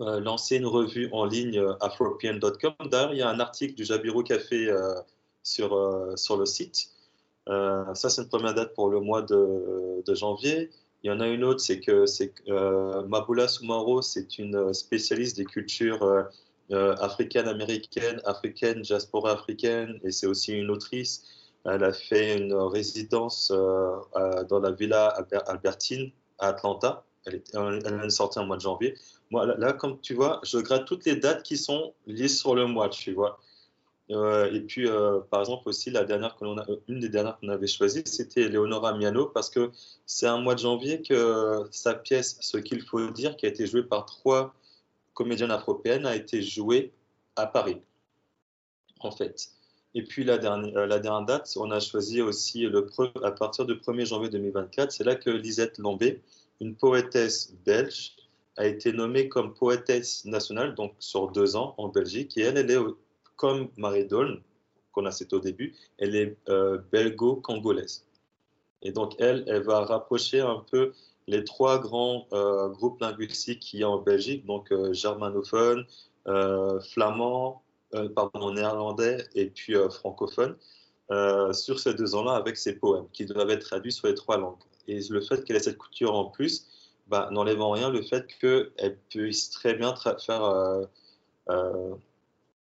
[0.00, 2.74] euh, lancé une revue en ligne euh, afropean.com.
[2.90, 4.74] D'ailleurs, il y a un article du Jabiru Café
[5.44, 5.70] sur,
[6.16, 6.90] sur le site.
[7.46, 10.68] ça, c'est une première date pour le mois de, de, janvier.
[11.04, 15.44] Il y en a une autre, c'est que c'est Mabula Sumaro, c'est une spécialiste des
[15.44, 16.28] cultures
[16.72, 21.24] euh, africaine-américaine, africaine, diaspora africaine, et c'est aussi une autrice.
[21.64, 23.96] Elle a fait une résidence euh,
[24.48, 25.08] dans la Villa
[25.48, 27.04] Albertine à Atlanta.
[27.26, 28.94] Elle, est, elle est sortie en mois de janvier.
[29.30, 32.66] Moi, là, comme tu vois, je gratte toutes les dates qui sont liées sur le
[32.66, 33.40] mois, tu vois.
[34.12, 34.88] Euh, et puis,
[35.28, 38.96] par exemple, aussi, la dernière que a, une des dernières qu'on avait choisies, c'était Leonora
[38.96, 39.72] Miano, parce que
[40.06, 43.66] c'est un mois de janvier que sa pièce, Ce qu'il faut dire, qui a été
[43.66, 44.54] jouée par trois
[45.14, 46.92] comédienne afropéenne, a été jouée
[47.36, 47.80] à Paris,
[49.00, 49.50] en fait.
[49.94, 52.86] Et puis la dernière, euh, date, on a choisi aussi le
[53.24, 54.92] à partir du 1er janvier 2024.
[54.92, 56.22] C'est là que Lisette Lambé,
[56.60, 58.14] une poétesse belge,
[58.56, 62.36] a été nommée comme poétesse nationale, donc sur deux ans en Belgique.
[62.36, 62.78] Et elle, elle est
[63.36, 64.42] comme Marie Dolne,
[64.92, 68.04] qu'on a cité au début, elle est euh, belgo-congolaise.
[68.82, 70.92] Et donc elle, elle va rapprocher un peu
[71.30, 75.86] les trois grands euh, groupes linguistiques qu'il y a en Belgique, donc euh, germanophone,
[76.26, 77.62] euh, flamand,
[78.14, 80.56] pardon, néerlandais et puis francophone,
[81.52, 84.58] sur ces deux ans-là avec ces poèmes qui doivent être traduits sur les trois langues.
[84.86, 86.68] Et le fait qu'elle ait cette couture en plus
[87.08, 90.86] bah, n'enlève en rien le fait qu'elle puisse très bien faire,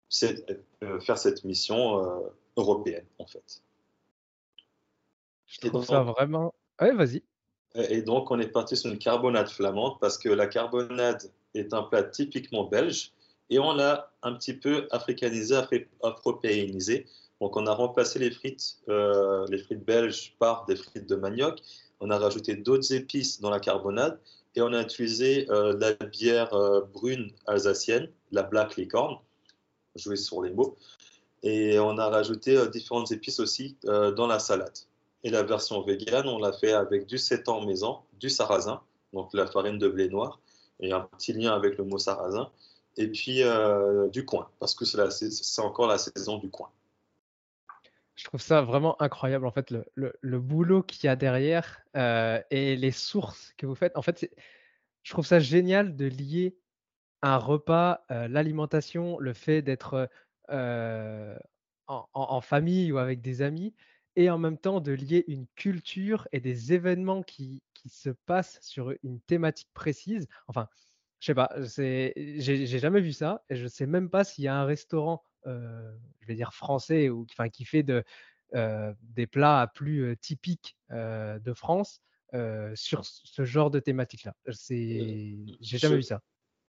[0.09, 0.63] cette,
[1.01, 3.61] faire cette mission européenne, en fait.
[5.45, 6.55] Je trouve ça vraiment.
[6.81, 7.21] Ouais, vas-y.
[7.75, 11.83] Et donc, on est parti sur une carbonade flamande parce que la carbonade est un
[11.83, 13.11] plat typiquement belge
[13.49, 15.55] et on l'a un petit peu africanisé,
[16.03, 17.05] afropéanisé.
[17.41, 21.59] Donc, on a remplacé les frites, euh, les frites belges par des frites de manioc.
[21.99, 24.19] On a rajouté d'autres épices dans la carbonade
[24.55, 29.17] et on a utilisé euh, la bière euh, brune alsacienne, la Black Licorne,
[29.95, 30.75] jouer sur les mots.
[31.43, 34.77] Et on a rajouté différentes épices aussi dans la salade.
[35.23, 38.81] Et la version végane, on l'a fait avec du 7 ans maison, du sarrasin,
[39.13, 40.39] donc la farine de blé noir,
[40.79, 42.49] et un petit lien avec le mot sarrasin,
[42.97, 46.69] et puis euh, du coin, parce que c'est encore la saison du coin.
[48.15, 52.75] Je trouve ça vraiment incroyable, en fait, le, boulot qu'il y a derrière euh, et
[52.75, 53.95] les sources que vous faites.
[53.97, 54.29] En fait,
[55.03, 56.57] je trouve ça génial de lier
[57.21, 60.09] un repas, euh, l'alimentation, le fait d'être
[60.49, 63.73] en, famille ou avec des amis,
[64.19, 68.59] et en même temps de lier une culture et des événements qui, qui se passent
[68.61, 70.27] sur une thématique précise.
[70.47, 70.67] Enfin,
[71.21, 74.55] je sais pas, j'ai jamais vu ça et je sais même pas s'il y a
[74.59, 78.03] un restaurant, euh, je vais dire français ou enfin qui fait de,
[78.55, 82.01] euh, des plats plus euh, typiques de France
[82.75, 84.35] sur ce genre de thématique-là.
[84.47, 86.21] J'ai jamais vu ça.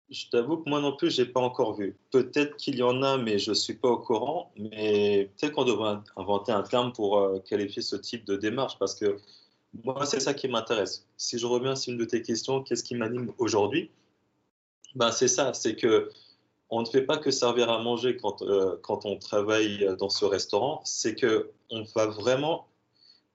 [0.09, 1.97] Je t'avoue que moi non plus, je n'ai pas encore vu.
[2.11, 4.51] Peut-être qu'il y en a, mais je ne suis pas au courant.
[4.55, 8.93] Mais peut-être qu'on devrait inventer un terme pour euh, qualifier ce type de démarche, parce
[8.93, 9.17] que
[9.83, 11.07] moi, c'est ça qui m'intéresse.
[11.17, 13.89] Si je reviens sur une de tes questions, qu'est-ce qui m'anime aujourd'hui?
[14.93, 16.09] Ben, C'est ça, c'est que
[16.69, 20.25] on ne fait pas que servir à manger quand, euh, quand on travaille dans ce
[20.25, 22.67] restaurant, c'est qu'on va vraiment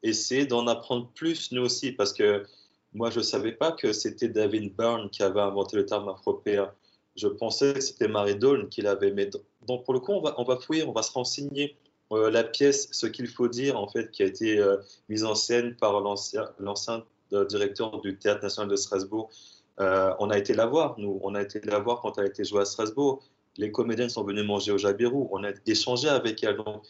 [0.02, 2.44] essayer d'en apprendre plus, nous aussi, parce que
[2.92, 6.72] moi, je ne savais pas que c'était David Byrne qui avait inventé le terme afropéen.
[7.16, 9.12] Je pensais que c'était Marie Dolne qui l'avait.
[9.12, 9.30] Mais
[9.66, 11.76] donc, pour le coup, on va, on va fouiller, on va se renseigner.
[12.12, 14.78] Euh, la pièce, ce qu'il faut dire, en fait, qui a été euh,
[15.08, 19.30] mise en scène par l'ancien euh, directeur du Théâtre national de Strasbourg,
[19.78, 21.18] on a été la voir, nous.
[21.22, 23.22] On a été la voir quand elle a été jouée à Strasbourg.
[23.56, 25.28] Les comédiennes sont venues manger au Jabirou.
[25.32, 26.56] On a échangé avec elle.
[26.56, 26.82] Donc,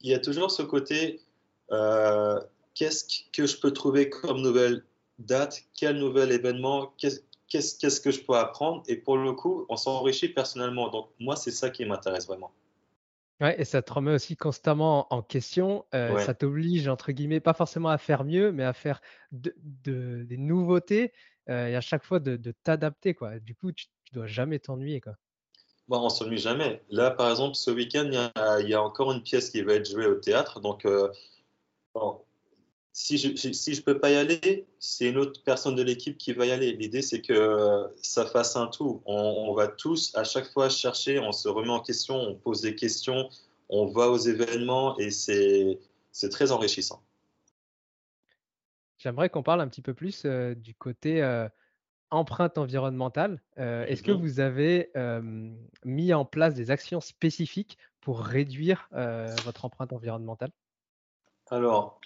[0.00, 1.20] il y a toujours ce côté
[2.74, 4.82] qu'est-ce que je peux trouver comme nouvelle
[5.18, 8.82] date, quel nouvel événement, qu'est-ce que je peux apprendre?
[8.88, 10.88] Et pour le coup, on s'enrichit personnellement.
[10.88, 12.52] Donc, moi, c'est ça qui m'intéresse vraiment.
[13.40, 15.84] Ouais, et ça te remet aussi constamment en question.
[15.94, 19.00] Euh, ça t'oblige, entre guillemets, pas forcément à faire mieux, mais à faire
[19.32, 19.54] de,
[20.22, 21.12] des nouveautés
[21.50, 23.14] euh, et à chaque fois de, t'adapter.
[23.14, 23.40] quoi.
[23.40, 25.00] Du coup, tu, ne dois jamais t'ennuyer.
[25.00, 25.14] quoi.
[25.88, 26.82] Bon, on s'ennuie jamais.
[26.90, 28.08] Là, par exemple, ce week-end,
[28.60, 30.60] il y, a encore une pièce qui va être jouée au théâtre.
[30.60, 31.08] Donc, euh,
[32.94, 36.46] si je ne peux pas y aller, c'est une autre personne de l'équipe qui va
[36.46, 36.72] y aller.
[36.72, 39.02] L'idée, c'est que ça fasse un tout.
[39.04, 42.76] On, va tous, à chaque fois, chercher, on se remet en question, on pose des
[42.76, 43.28] questions,
[43.68, 47.02] on va aux événements et c'est très enrichissant.
[48.98, 51.48] J'aimerais qu'on parle un petit peu plus euh, du côté euh,
[52.10, 53.42] empreinte environnementale.
[53.58, 54.20] Euh, est-ce que mhm.
[54.20, 54.92] vous avez
[55.84, 58.88] mis en place des actions spécifiques pour réduire
[59.44, 60.52] votre empreinte environnementale?
[61.50, 62.00] Alors,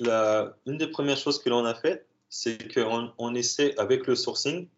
[0.67, 4.69] une des premières choses que l'on a fait, c'est qu'on on essaie avec le sourcing.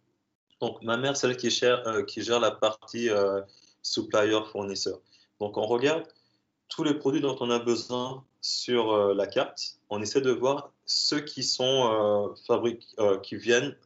[0.60, 2.04] Donc, ma mère, celle qui gère, euh,
[2.38, 3.40] la partie euh,
[3.82, 5.00] supplier-fournisseur.
[5.40, 6.04] Donc, on regarde
[6.68, 9.78] tous les produits dont on a besoin sur euh, la carte.
[9.88, 12.34] On essaie de voir ceux qui sont
[13.22, 13.76] qui viennent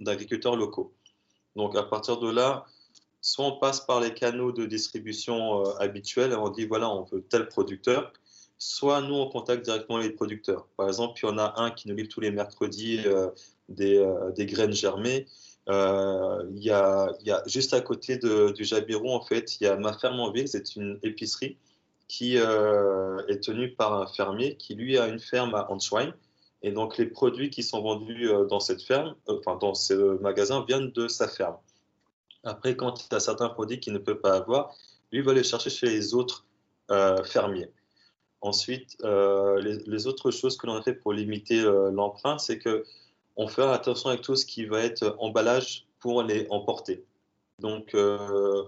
[0.00, 0.92] d'agriculteurs locaux.
[1.54, 2.66] Donc, à partir de là,
[3.22, 7.22] soit on passe par les canaux de distribution habituels et on dit voilà, on veut
[7.22, 8.12] tel producteur
[8.58, 10.66] soit nous, on contacte directement les producteurs.
[10.76, 13.28] Par exemple, il y en a un qui nous livre tous les mercredis euh,
[13.80, 15.26] euh, des, graines germées.
[15.68, 17.12] Euh, il, y a,
[17.46, 20.76] juste à côté du Jabiron, en fait, il y a ma ferme en ville, c'est
[20.76, 21.56] une épicerie
[22.08, 26.14] qui est tenue par un fermier qui, lui, a une ferme à Anschwein.
[26.62, 30.92] Et donc, les produits qui sont vendus dans cette ferme, enfin, dans ce magasin, viennent
[30.92, 31.56] de sa ferme.
[32.44, 34.72] Après, quand il y a certains produits qu'il ne peut pas avoir,
[35.10, 36.46] lui va les chercher chez les autres
[37.24, 37.70] fermiers.
[38.46, 42.84] Ensuite, euh, les, autres choses que l'on a fait pour limiter euh, l'empreinte, c'est que
[43.34, 47.04] on fait attention avec tout ce qui va être emballage pour les emporter.
[47.58, 48.62] Donc, euh,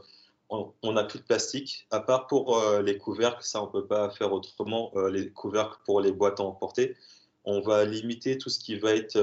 [0.51, 4.11] on n'a plus de plastique, à part pour les couvercles, ça on ne peut pas
[4.11, 6.97] faire autrement, les couvercles pour les boîtes à emporter.
[7.45, 9.16] On va limiter tout ce qui va être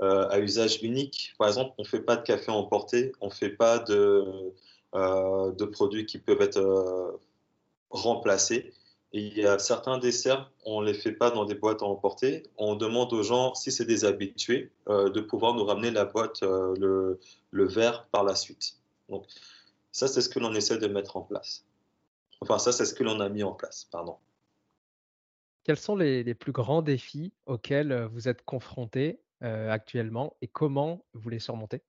[0.00, 1.34] à usage unique.
[1.38, 4.52] Par exemple, on ne fait pas de café à emporter, on ne fait pas de
[5.72, 7.18] produits qui peuvent être
[7.90, 8.72] remplacés.
[9.12, 11.86] Et il y a certains desserts, on ne les fait pas dans des boîtes à
[11.86, 12.42] emporter.
[12.58, 16.42] On demande aux gens, si c'est des habitués, euh, de pouvoir nous ramener la boîte,
[16.42, 17.18] euh, le,
[17.50, 18.76] le, verre par la suite.
[19.08, 19.24] Donc,
[19.92, 21.64] ça, c'est ce que l'on essaie de mettre en place.
[22.42, 24.18] Enfin, ça, c'est ce que l'on a mis en place, pardon.
[25.64, 31.04] Quels sont les, les plus grands défis auxquels euh, vous êtes confrontés actuellement et comment
[31.12, 31.80] vous les surmontez?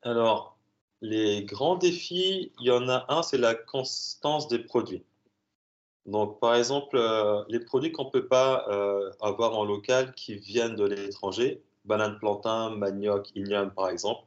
[0.00, 0.56] Alors,
[1.02, 5.04] les grands défis, il y en a un, c'est la constance des produits.
[6.06, 10.36] Donc, par exemple, euh, les produits qu'on ne peut pas euh, avoir en local qui
[10.36, 14.22] viennent de l'étranger, banane plantain, manioc, igname par exemple,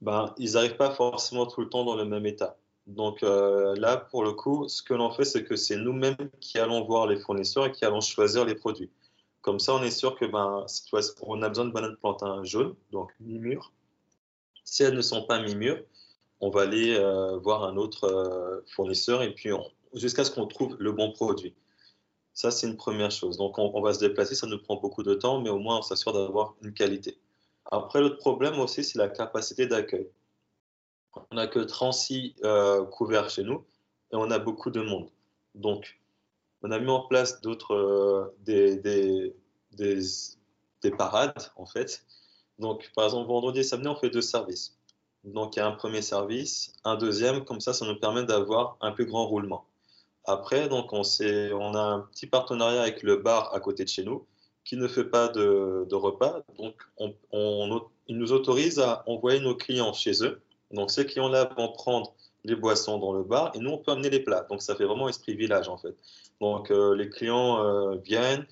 [0.00, 2.56] ben, ils n'arrivent pas forcément tout le temps dans le même état.
[2.86, 6.58] Donc euh, là, pour le coup, ce que l'on fait, c'est que c'est nous-mêmes qui
[6.58, 8.90] allons voir les fournisseurs et qui allons choisir les produits.
[9.42, 10.66] Comme ça, on est sûr que ben,
[11.22, 13.72] on a besoin de bananes plantain jaunes, donc mi-mûres.
[14.64, 15.82] Si elles ne sont pas mi-mûres,
[16.40, 16.98] on va aller
[17.42, 21.54] voir un autre fournisseur et puis on, jusqu'à ce qu'on trouve le bon produit.
[22.34, 23.36] Ça, c'est une première chose.
[23.36, 25.82] Donc, on, va se déplacer, ça nous prend beaucoup de temps, mais au moins, on
[25.82, 27.18] s'assure d'avoir une qualité.
[27.70, 30.08] Après, l'autre problème aussi, c'est la capacité d'accueil.
[31.30, 33.64] On n'a que 36 euh, couverts chez nous
[34.12, 35.10] et on a beaucoup de monde.
[35.54, 36.00] Donc,
[36.62, 39.34] on a mis en place d'autres, euh, des, des,
[39.72, 42.04] des, parades, en fait.
[42.58, 44.78] Donc, par exemple, vendredi et samedi, on fait deux services.
[45.24, 48.76] Donc, il y a un premier service, un deuxième, comme ça, ça nous permet d'avoir
[48.80, 49.66] un plus grand roulement.
[50.24, 54.26] Après, donc on, a un petit partenariat avec le bar à côté de chez nous
[54.64, 56.42] qui ne fait pas de, repas.
[56.56, 56.74] Donc,
[57.32, 60.40] on, il nous autorise à envoyer nos clients chez eux.
[60.70, 62.14] Donc, ces clients-là vont prendre
[62.44, 64.46] les boissons dans le bar et nous, on peut amener les plats.
[64.48, 65.96] Donc, ça fait vraiment esprit village, en fait.
[66.40, 68.46] Donc, euh, les clients euh, viennent,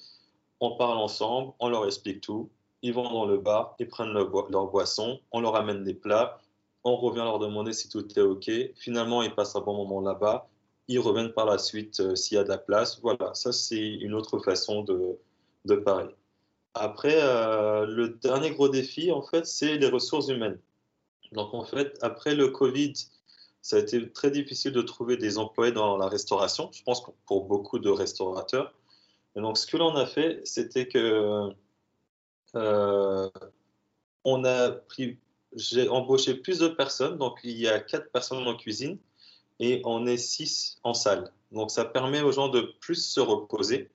[0.59, 2.51] on parle ensemble, on leur explique tout.
[2.83, 6.41] Ils vont dans le bar, ils prennent leur, leur boisson, on leur amène des plats,
[6.83, 8.51] on revient leur demander si tout est OK.
[8.77, 10.50] Finalement, ils passent un bon moment là-bas
[10.91, 13.01] ils reviennent par la suite euh, s'il y a de la place.
[13.01, 15.17] Voilà, ça c'est une autre façon de,
[15.65, 16.15] de parler.
[16.75, 20.59] Après, euh, le dernier gros défi, en fait, c'est les ressources humaines.
[21.33, 22.93] Donc, en fait, après le Covid,
[23.63, 27.45] ça a été très difficile de trouver des employés dans la restauration, je pense pour
[27.45, 28.75] beaucoup de restaurateurs.
[29.37, 31.51] Et donc, ce que l'on a fait, c'était que
[32.57, 33.31] euh,
[34.25, 35.19] on a pris,
[35.55, 38.99] j'ai embauché plus de personnes, donc il y a quatre personnes en cuisine,
[39.61, 41.31] et on est six en salle.
[41.53, 43.91] Donc ça permet aux gens de plus se reposer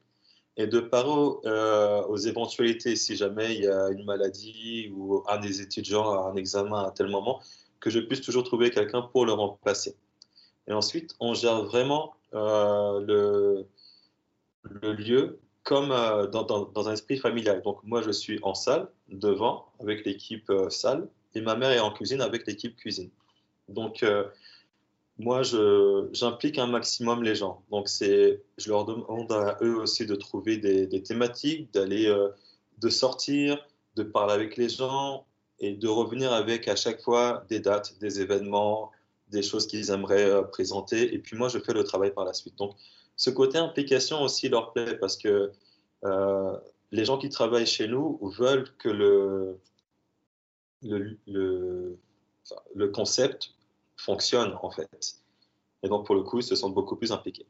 [0.58, 1.10] et de parer
[1.46, 6.30] euh, aux éventualités si jamais il y a une maladie ou un des étudiants a
[6.30, 7.42] un examen à tel moment,
[7.82, 9.96] que je puisse toujours trouver quelqu'un pour le remplacer.
[10.68, 13.68] Et ensuite, on gère vraiment euh, le,
[14.64, 17.62] le, lieu comme euh, dans, dans, un esprit familial.
[17.64, 21.92] Donc moi, je suis en salle, devant, avec l'équipe salle, et ma mère est en
[21.92, 23.10] cuisine avec l'équipe cuisine.
[23.68, 24.04] Donc
[25.18, 25.44] moi,
[26.12, 27.64] j'implique un maximum les gens.
[27.72, 32.30] Donc, c'est, je leur demande à eux aussi de trouver des, thématiques, d'aller, euh,
[32.80, 35.26] de sortir, de parler avec les gens
[35.60, 38.92] et de revenir avec à chaque fois des dates, des événements,
[39.30, 41.14] des choses qu'ils aimeraient euh, présenter.
[41.14, 42.58] Et puis moi, je fais le travail par la suite.
[42.58, 42.76] Donc,
[43.16, 45.52] ce côté implication aussi leur plaît parce que
[46.04, 46.58] euh,
[46.92, 49.60] les gens qui travaillent chez nous veulent que le,
[50.84, 51.98] le,
[52.76, 53.56] le concept
[53.98, 54.90] fonctionne en fait.
[55.84, 57.48] Et donc pour le coup, ils se sentent beaucoup plus impliqués.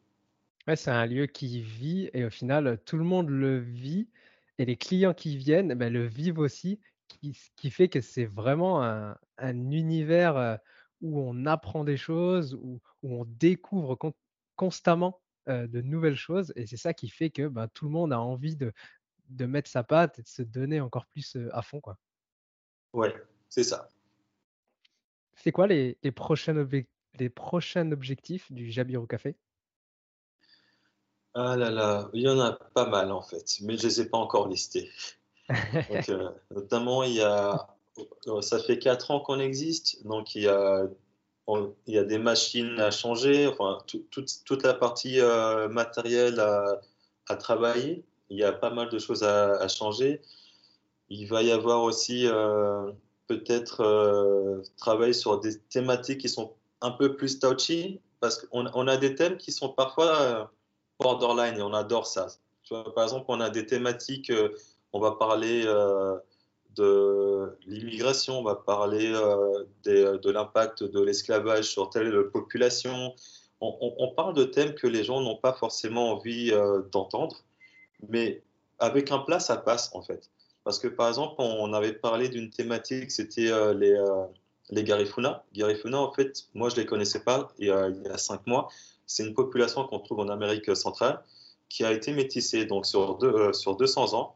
[0.68, 4.08] Ouais, c'est un lieu qui vit et au final, tout le monde le vit
[4.58, 8.84] et les clients qui viennent ben, le vivent aussi, qui, qui fait que c'est vraiment
[8.84, 10.58] un, un, univers euh,
[11.02, 13.98] où on apprend des choses, où, où on découvre
[14.56, 18.12] constamment euh, de nouvelles choses et c'est ça qui fait que ben, tout le monde
[18.12, 18.74] a envie de,
[19.30, 21.80] de mettre sa patte et de se donner encore plus euh, à fond.
[21.82, 21.98] Quoi.
[22.94, 23.14] Ouais,
[23.50, 23.90] c'est ça.
[25.36, 26.68] C'est quoi les, les, prochains
[27.20, 29.36] les prochains objectifs du Jabiru Café?
[31.38, 34.02] Ah là là, il y en a pas mal en fait, mais je ne les
[34.02, 34.90] ai pas encore listés.
[36.10, 37.68] Euh, notamment, il y a,
[38.28, 40.88] euh, ça fait 4 ans qu'on existe, donc il y a,
[41.48, 46.82] il y a des machines à changer, enfin toute la partie euh, matérielle à,
[47.28, 48.04] à, travailler.
[48.32, 50.20] Il y a pas mal de choses à, à changer.
[51.10, 52.28] Il va y avoir aussi
[53.28, 58.88] peut-être euh, travailler sur des thématiques qui sont un peu plus touchy, parce qu'on on
[58.88, 60.46] a des thèmes qui sont parfois euh,
[61.00, 62.28] borderline et on adore ça.
[62.70, 64.50] Par exemple, on a des thématiques, euh,
[64.94, 65.66] on va parler
[66.76, 69.12] de l'immigration, on va parler
[69.84, 73.14] de l'impact de l'esclavage sur telle population.
[73.60, 76.54] On, on, on, parle de thèmes que les gens n'ont pas forcément envie
[76.94, 77.44] d'entendre,
[78.08, 78.42] mais
[78.80, 80.30] avec un plat, ça passe en fait.
[80.66, 84.26] Parce que par exemple, on avait parlé d'une thématique, c'était euh, les, euh,
[84.72, 85.46] les Garifuna.
[85.54, 88.68] Garifuna, en fait, moi je ne les connaissais pas il y a cinq mois.
[89.06, 91.24] C'est une population qu'on trouve en Amérique centrale
[91.70, 94.36] qui a été métissée donc sur, deux, euh, sur 200 ans.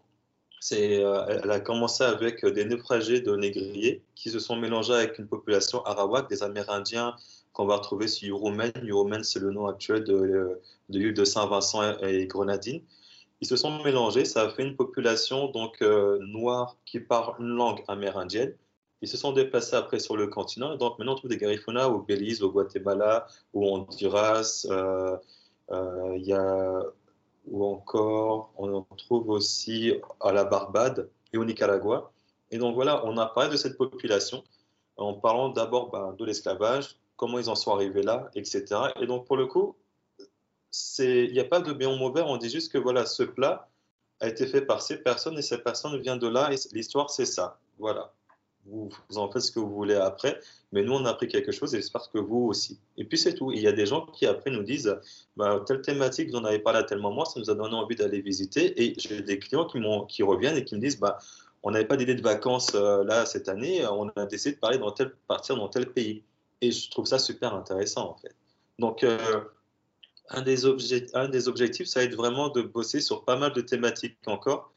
[0.62, 5.26] C'est, elle a commencé avec des naufragés de négriers qui se sont mélangés avec une
[5.26, 7.16] population arawak, des Amérindiens
[7.54, 8.74] qu'on va retrouver sur Yurumen.
[8.84, 10.60] Yurumen, c'est le nom actuel de,
[10.90, 12.82] l'île de Saint-Vincent et Grenadine
[13.42, 17.56] ils se sont mélangés, ça a fait une population donc euh, noire qui parle une
[17.56, 18.54] langue amérindienne.
[19.02, 22.00] Ils se sont déplacés après sur le continent, donc maintenant on trouve des Garifuna au
[22.00, 25.16] Belize, au Guatemala, au Honduras, euh,
[25.72, 26.84] euh, y a,
[27.48, 32.12] ou encore on en trouve aussi à la Barbade et au Nicaragua.
[32.52, 34.44] Et donc voilà, on a parlé de cette population
[34.98, 38.66] en parlant d'abord ben, de l'esclavage, comment ils en sont arrivés là, etc.
[39.00, 39.76] Et donc pour le coup,
[40.99, 43.70] il n'y a pas de bien ou mauvais, on dit juste que voilà, ce plat
[44.20, 47.26] a été fait par ces personnes et ces personnes viennent de là et l'histoire c'est
[47.26, 47.59] ça.
[47.78, 48.13] Voilà.
[48.65, 50.39] Vous, en faites ce que vous voulez après,
[50.72, 52.80] mais nous on a appris quelque chose et j'espère que vous aussi.
[52.97, 53.51] Et puis c'est tout.
[53.51, 54.95] Il y a des gens qui après nous disent
[55.38, 57.95] bah, telle thématique, vous en avez parlé à tel moment, ça nous a donné envie
[57.95, 58.84] d'aller visiter.
[58.84, 61.17] Et j'ai des clients qui, reviennent et qui me disent bah,
[61.63, 65.55] on n'avait pas d'idée de vacances euh, là cette année, on a décidé de partir
[65.55, 66.24] dans tel pays.
[66.61, 68.36] Et je trouve ça super intéressant en fait.
[68.78, 69.17] Donc euh,
[70.30, 70.66] un des,
[71.16, 74.74] un des objectifs, ça va être vraiment de bosser sur pas mal de thématiques encore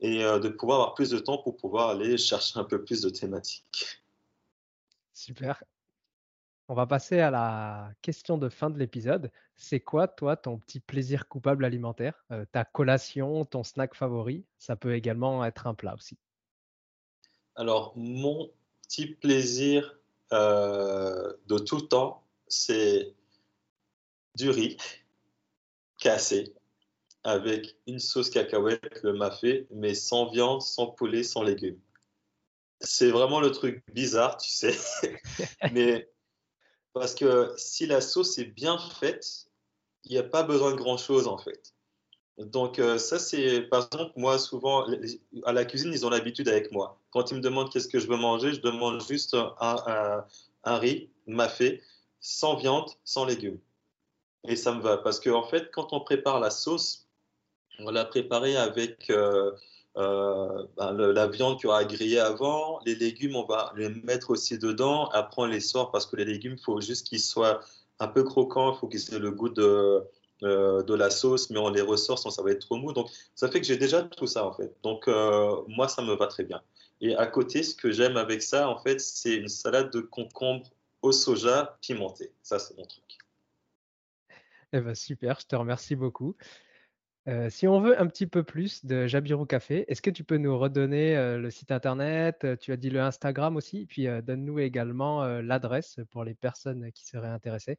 [0.00, 3.02] et euh, de pouvoir avoir plus de temps pour pouvoir aller chercher un peu plus
[3.02, 4.02] de thématiques.
[5.12, 5.62] Super.
[6.68, 9.32] On va passer à la question de fin de l'épisode.
[9.56, 14.44] C'est quoi, toi, ton petit plaisir coupable alimentaire euh, Ta collation, ton snack favori?
[14.58, 16.16] Ça peut également être un plat aussi.
[17.56, 18.50] Alors, mon
[18.84, 19.98] petit plaisir
[20.32, 23.14] euh, de tout temps, c'est
[24.36, 24.76] du riz
[25.98, 26.54] cassé
[27.22, 31.78] avec une sauce cacahuète, le mafé, mais sans viande, sans poulet, sans légumes.
[32.80, 34.74] C'est vraiment le truc bizarre, tu sais.
[35.72, 36.08] mais
[36.94, 39.46] parce que si la sauce est bien faite,
[40.04, 41.74] il n'y a pas besoin de grand-chose en fait.
[42.38, 44.86] Donc euh, ça c'est, par exemple, moi souvent
[45.44, 46.98] à la cuisine ils ont l'habitude avec moi.
[47.10, 50.24] Quand ils me demandent qu'est-ce que je veux manger, je demande juste un, un,
[50.64, 51.82] un riz mafé,
[52.20, 53.60] sans viande, sans légumes.
[54.48, 57.06] Et ça me va parce qu'en en fait, quand on prépare la sauce,
[57.78, 59.52] on l'a préparée avec euh,
[59.96, 64.58] euh, ben, la viande qui aura grillé avant, les légumes, on va les mettre aussi
[64.58, 65.06] dedans.
[65.08, 67.60] Après, on les sort parce que les légumes, il faut juste qu'ils soient
[67.98, 70.02] un peu croquants, il faut qu'ils aient le goût de,
[70.42, 72.92] euh, de la sauce, mais on les ressort sans ça va être trop mou.
[72.92, 74.74] Donc ça fait que j'ai déjà tout ça en fait.
[74.82, 75.06] Donc
[75.68, 76.62] moi ça me va très bien.
[77.02, 80.66] Et à côté, ce que j'aime avec ça en fait, c'est une salade de concombre
[81.02, 82.32] au soja pimenté.
[82.42, 83.20] Ça c'est mon truc.
[84.72, 86.36] Eh ben super, je te remercie beaucoup.
[87.28, 90.38] Euh, si on veut un petit peu plus de Jabirou Café, est-ce que tu peux
[90.38, 96.00] nous redonner le site internet Tu as dit le Instagram aussi, puis donne-nous également l'adresse
[96.10, 97.78] pour les personnes qui seraient intéressées?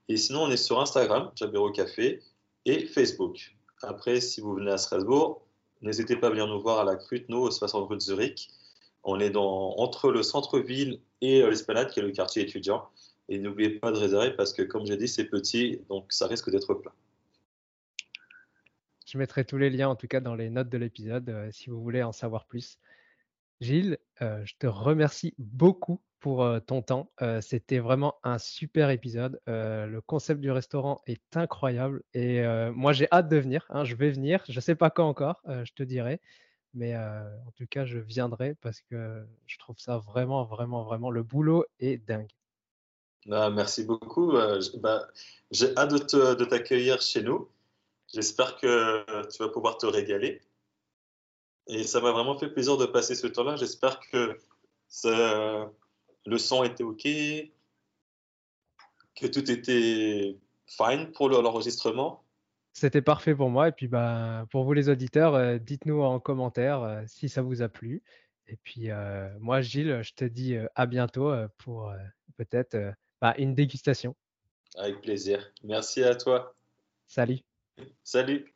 [0.08, 2.20] Et sinon, on est sur Instagram, Jabirou Café,
[2.66, 3.55] et Facebook.
[3.82, 5.46] Après, si vous venez à Strasbourg,
[5.82, 8.50] n'hésitez pas à venir nous voir à la Crute, nous, au 60 rue de Zurich.
[9.04, 12.88] On est dans, entre le centre-ville et euh, l'Esplanade, qui est le quartier étudiant.
[13.28, 16.50] Et n'oubliez pas de réserver parce que, comme j'ai dit, c'est petit, donc ça risque
[16.50, 16.92] d'être plein.
[19.06, 21.70] Je mettrai tous les liens, en tout cas, dans les notes de l'épisode, euh, si
[21.70, 22.78] vous voulez en savoir plus.
[23.60, 27.10] Gilles, euh, je te remercie beaucoup pour ton temps.
[27.40, 29.40] C'était vraiment un super épisode.
[29.46, 32.42] le concept du restaurant est incroyable et
[32.74, 33.66] moi j'ai hâte de venir.
[33.70, 33.84] Hein.
[33.84, 34.42] je vais venir.
[34.48, 36.20] Je ne sais pas quand encore, je te dirai.
[36.74, 41.10] Mais en tout cas, je viendrai parce que je trouve ça vraiment, vraiment, vraiment.
[41.10, 42.30] Le boulot est dingue.
[43.30, 44.32] Ah, merci beaucoup.
[44.78, 45.08] Bah,
[45.50, 47.48] j'ai hâte de t'accueillir chez nous.
[48.12, 50.40] J'espère que tu vas pouvoir te régaler.
[51.68, 53.56] Et ça m'a vraiment fait plaisir de passer ce temps-là.
[53.56, 54.38] J'espère que
[56.26, 57.04] le son était OK,
[59.14, 62.22] que tout était fine pour l'enregistrement.
[62.72, 63.68] C'était parfait pour moi.
[63.68, 67.62] Et puis, bah, pour vous les auditeurs, euh, dites-nous en commentaire euh, si ça vous
[67.62, 68.02] a plu.
[68.48, 71.92] Et puis, euh, moi, Gilles, je te dis à bientôt pour
[72.36, 72.76] peut-être
[73.20, 74.14] bah, une dégustation.
[74.76, 75.52] Avec plaisir.
[75.64, 76.54] Merci à toi.
[77.08, 77.40] Salut.
[78.04, 78.55] Salut